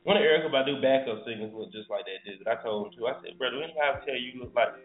[0.04, 2.48] One of Erykah Badu backup singers look just like that dude.
[2.48, 3.08] I told him too.
[3.08, 4.76] I said, brother, anybody tell you you look like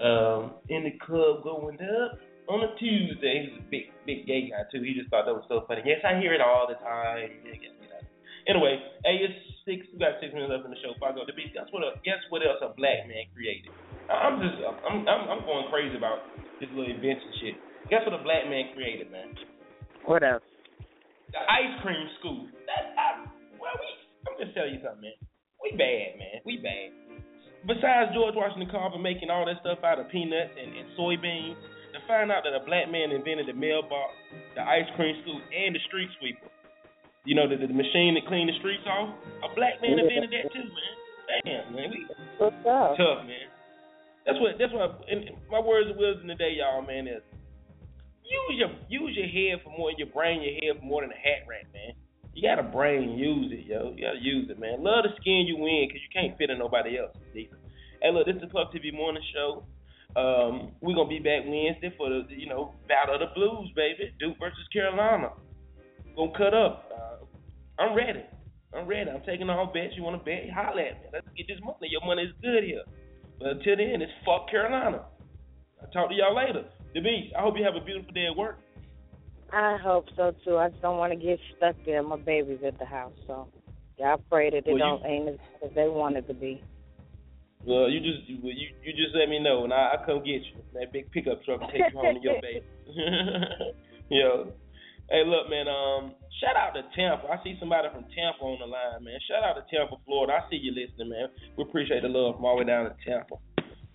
[0.00, 3.46] um in the club going up on a Tuesday.
[3.46, 4.82] He's a big, big gay guy too.
[4.82, 5.82] He just thought that was so funny.
[5.84, 7.30] Yes, I hear it all the time.
[8.50, 8.74] Anyway,
[9.06, 9.86] hey, it's six.
[9.94, 10.98] We got six minutes left in the show.
[10.98, 11.54] Before I go to beat.
[11.54, 11.86] Guess what?
[11.86, 13.70] A, guess what else a black man created?
[14.10, 16.26] I'm just, I'm, I'm, I'm going crazy about
[16.58, 17.54] this little invention shit.
[17.86, 19.30] Guess what a black man created, man?
[20.10, 20.42] What else?
[21.30, 22.50] The ice cream school.
[22.66, 23.30] That, I,
[23.62, 23.88] well, we.
[24.26, 25.18] I'm just telling you something, man.
[25.62, 26.42] We bad, man.
[26.42, 26.90] We bad.
[27.62, 31.54] Besides George Washington Carver making all that stuff out of peanuts and, and soybeans,
[31.92, 34.16] to find out that a black man invented the mailbox,
[34.56, 36.48] the ice cream scoop, and the street sweeper.
[37.24, 39.14] You know, the, the machine that clean the streets off.
[39.46, 40.94] A black man invented that too, man.
[41.46, 42.00] Damn, man, we
[42.38, 43.46] tough, man.
[44.26, 44.58] That's what.
[44.58, 45.06] That's what.
[45.06, 47.22] And my words of wisdom today, y'all, man, is
[48.26, 51.20] use your use your head for more, your brain, your head for more than a
[51.20, 51.94] hat rack, man.
[52.34, 53.92] You got a brain, use it, yo.
[53.94, 54.82] You gotta use it, man.
[54.82, 57.14] Love the skin you in, cause you can't fit in nobody else.
[57.36, 57.58] Either.
[58.00, 59.62] Hey, look, this is the Puff TV Morning Show.
[60.14, 64.12] Um, we're gonna be back Wednesday for the, you know, Battle of the Blues, baby.
[64.20, 65.30] Duke versus Carolina.
[66.16, 66.90] Gonna cut up.
[66.92, 68.22] Uh, I'm ready.
[68.76, 69.10] I'm ready.
[69.10, 69.94] I'm taking all bets.
[69.96, 70.50] You wanna bet?
[70.54, 71.08] Holla at me.
[71.12, 71.88] Let's get this money.
[71.90, 72.82] Your money is good here.
[73.38, 75.04] But until then, it's fuck Carolina.
[75.80, 76.64] I'll talk to y'all later.
[76.94, 78.58] The Beast, I hope you have a beautiful day at work.
[79.52, 80.56] I hope so too.
[80.58, 82.02] I just don't want to get stuck there.
[82.02, 83.48] My baby's at the house, so
[83.98, 86.62] y'all pray that they Well, don't ain't as as they want it to be.
[87.64, 90.42] Well, you just you you, you just let me know, and I I come get
[90.42, 90.58] you.
[90.74, 92.66] That big pickup truck will take you home to your base.
[94.10, 94.52] Yo,
[95.08, 95.70] hey, look, man.
[95.70, 97.30] Um, shout out to Tampa.
[97.30, 99.14] I see somebody from Tampa on the line, man.
[99.30, 100.42] Shout out to Tampa, Florida.
[100.42, 101.30] I see you listening, man.
[101.56, 103.38] We appreciate the love from all the way down to Tampa.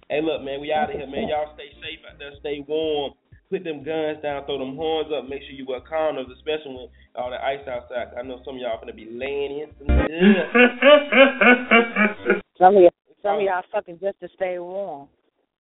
[0.07, 0.63] Hey, look, man.
[0.63, 1.28] We out of here, man.
[1.28, 2.32] Y'all stay safe out there.
[2.39, 3.13] Stay warm.
[3.51, 4.47] Put them guns down.
[4.47, 5.28] Throw them horns up.
[5.28, 8.15] Make sure you wear condoms, especially when all the ice outside.
[8.15, 9.88] I know some of y'all gonna be laying in some.
[12.57, 15.07] Some of y'all, some of y'all fucking just to stay warm.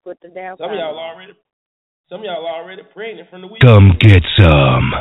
[0.03, 0.57] Put the damn.
[0.57, 1.03] Some of y'all condom.
[1.03, 1.33] already,
[2.09, 3.61] some of y'all already pregnant from the week.
[3.61, 4.93] Come get some.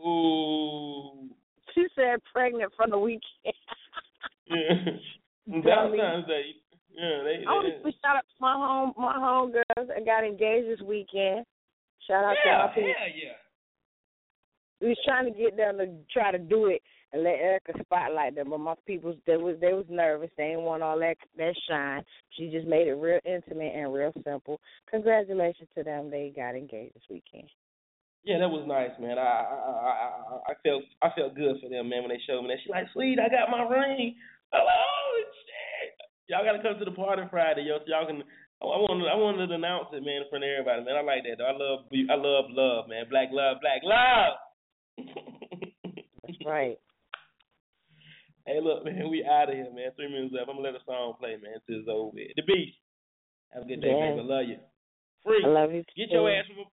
[0.00, 1.28] Ooh.
[1.74, 3.22] She said pregnant from the weekend.
[4.46, 5.60] yeah.
[5.62, 6.56] Valentine's Day.
[6.94, 7.44] Yeah, they.
[7.44, 10.68] I want they to shout out to my home my home girls that got engaged
[10.68, 11.44] this weekend.
[12.06, 12.88] Shout out yeah, to my people.
[12.88, 13.36] yeah, yeah.
[14.80, 16.82] We was trying to get them to try to do it
[17.14, 20.30] and let Erykah spotlight them, but my people they was they was nervous.
[20.36, 22.02] They didn't want all that that shine.
[22.36, 24.60] She just made it real intimate and real simple.
[24.90, 26.10] Congratulations to them.
[26.10, 27.48] They got engaged this weekend.
[28.24, 29.16] Yeah, that was nice, man.
[29.16, 32.42] I I I I, I felt I felt good for them, man, when they showed
[32.42, 32.58] me that.
[32.64, 34.18] She like, sweet, I got my ring.
[34.52, 35.94] I'm like, oh shit.
[36.26, 37.78] Y'all gotta come to the party Friday, yo.
[37.78, 38.26] So y'all can.
[38.58, 40.98] I wanted I wanted to announce it, man, in front of everybody, man.
[40.98, 41.38] I like that.
[41.38, 41.46] Though.
[41.46, 43.06] I love I love love, man.
[43.06, 44.34] Black love, black love.
[46.26, 46.78] That's right.
[48.44, 49.88] Hey, look, man, we out of here, man.
[49.96, 50.52] Three minutes left.
[50.52, 51.56] I'm gonna let a song play, man.
[51.64, 52.12] Till it's over.
[52.12, 52.36] with.
[52.36, 52.76] The Beast.
[53.56, 54.12] Have a good day, Yeah.
[54.12, 54.20] baby.
[54.20, 54.58] I love you.
[55.24, 55.44] Free.
[55.44, 55.82] I love you.
[55.96, 56.20] Get too.
[56.20, 56.68] your ass from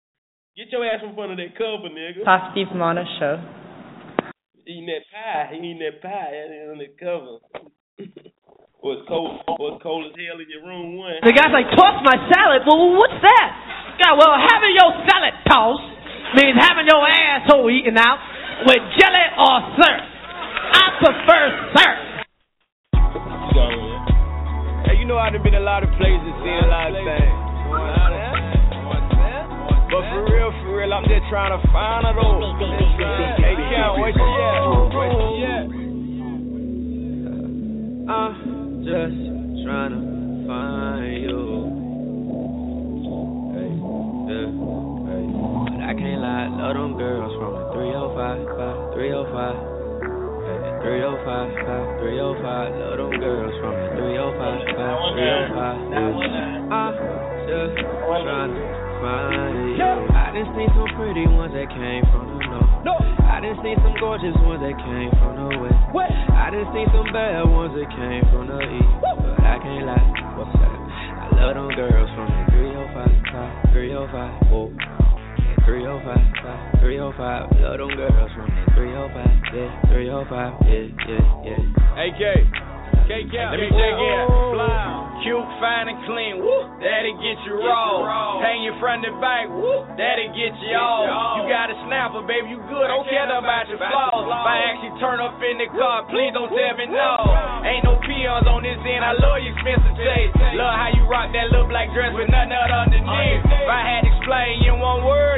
[0.56, 2.24] get your ass from front of that cover, nigga.
[2.24, 3.36] Puff Steve Mona Show.
[4.64, 5.48] Eating that pie.
[5.52, 7.36] He eating that pie and on the cover.
[8.80, 11.20] was cold was cold as hell in your room one.
[11.20, 12.64] The guy's like, toss my salad.
[12.64, 13.50] Well, what's that?
[14.00, 15.84] Yeah, well, having your salad tossed
[16.38, 18.16] means having your asshole eaten out
[18.64, 20.17] with jelly or syrup.
[20.98, 22.26] Prefer syrup.
[24.82, 27.38] Hey, you know I've been a lot of places, seen a lot of things.
[29.94, 32.42] But for real, for real, I'm just trying to find it all.
[33.38, 34.58] Hey, Count, where you uh, at?
[34.90, 35.70] Where you at?
[38.10, 39.22] I'm just
[39.62, 40.02] trying to
[40.50, 41.46] find you.
[43.54, 43.70] Hey,
[44.34, 44.50] yeah,
[45.14, 45.30] hey.
[45.62, 49.77] But I can't lie, love them girls from the 305, 305.
[50.48, 55.12] Hey, 305, 305, love them girls from the 305, 305.
[55.20, 55.52] Yeah.
[56.72, 56.96] I'm
[57.52, 57.76] just
[60.56, 62.64] trying some pretty ones that came from the north.
[63.28, 65.76] I done seen some gorgeous ones that came from the west.
[66.32, 69.04] I done seen some bad ones that came from the east.
[69.04, 70.00] But I can't lie,
[70.32, 70.72] what's that?
[70.72, 74.72] I love them girls from the 305, 305, whoa.
[75.68, 81.60] 305, 305, love them girls from the 305, yeah, 305, yeah, yeah, yeah.
[81.92, 82.24] Hey, K.
[83.04, 83.56] K Count.
[83.56, 84.20] Let me check in.
[84.52, 85.24] Fly.
[85.24, 86.44] Cute, fine, and clean.
[86.44, 86.68] Woo.
[86.76, 88.36] That'll get you raw.
[88.44, 89.48] Hang your front and back.
[89.48, 89.88] Woo.
[89.96, 91.40] That'll get you off.
[91.40, 92.52] You got a snapper, baby.
[92.52, 92.88] You good.
[92.88, 94.28] Don't care about your flaws.
[94.28, 97.12] If I actually turn up in the car, please don't tell me no.
[97.64, 99.00] Ain't no peons on this end.
[99.00, 100.36] I love your expensive taste.
[100.60, 103.40] Love how you rock that little black dress with nothing underneath.
[103.48, 105.37] If I had to explain in one word,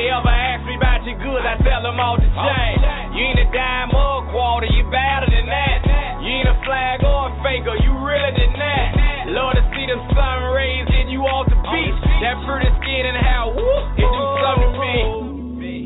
[0.00, 2.80] They ever ask me about your goods, I tell them all the same.
[3.12, 5.84] You ain't a dime or a quarter, you better than that.
[6.24, 8.88] You ain't a flag or a faker, you realer than that.
[9.28, 12.00] Lord to see them sun rays hitting you off the beach.
[12.24, 13.60] That pretty skin and how woo,
[13.92, 15.84] it do oh, something to me.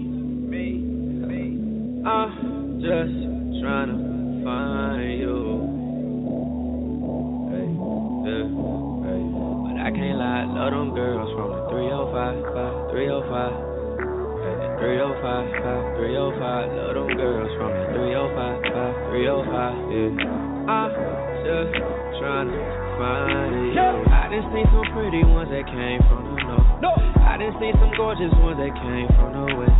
[2.06, 3.18] I'm just
[3.66, 3.98] trying to
[4.46, 5.42] find you.
[7.50, 7.66] Hey,
[8.30, 8.46] yeah,
[9.10, 9.26] hey.
[9.26, 13.73] But I can't lie, love them girls from the 305, 305.
[14.84, 19.48] Hey, 305, 305, love them girls from the 305, 305,
[19.88, 20.68] yeah.
[20.68, 20.92] I'm
[21.40, 21.72] just
[22.20, 22.60] trying to
[23.00, 23.80] find you.
[23.80, 26.36] I done seen some pretty ones that came from the
[26.84, 27.00] north.
[27.16, 29.72] I done seen some gorgeous ones that came from the west.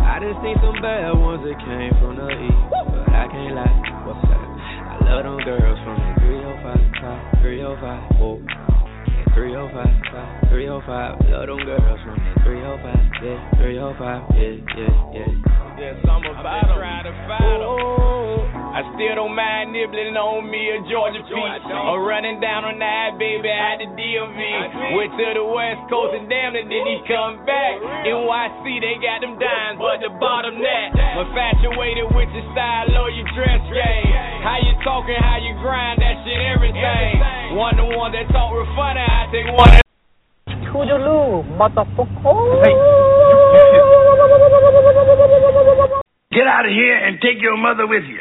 [0.00, 2.64] I done seen some bad ones that came from the east.
[2.72, 3.76] But I can't lie,
[4.08, 4.40] what's that?
[4.40, 6.16] I love them girls from the
[7.44, 8.40] 305, 305, whoa.
[9.36, 15.28] 305, 305, love them girls from the 305, yeah, 305, yeah, yeah, yeah.
[15.76, 16.80] There's something about them.
[16.80, 17.76] Try to find them.
[18.72, 21.68] I still don't mind nibbling on me a Georgia peach.
[21.68, 24.40] Or running down on that baby at the DMV.
[24.96, 27.76] Went to the West Coast and damn it, did he come back?
[28.08, 30.88] NYC, they got them dimes, but the bottom that.
[30.96, 34.12] Infatuated with your style or your dress game.
[34.44, 37.56] How you talking, how you grind, that shit, everything.
[37.56, 38.68] One to one that talk real
[39.30, 39.80] think one.
[40.70, 42.62] Toodaloo, motherfucker.
[46.32, 48.20] Get out of here and take your mother with you.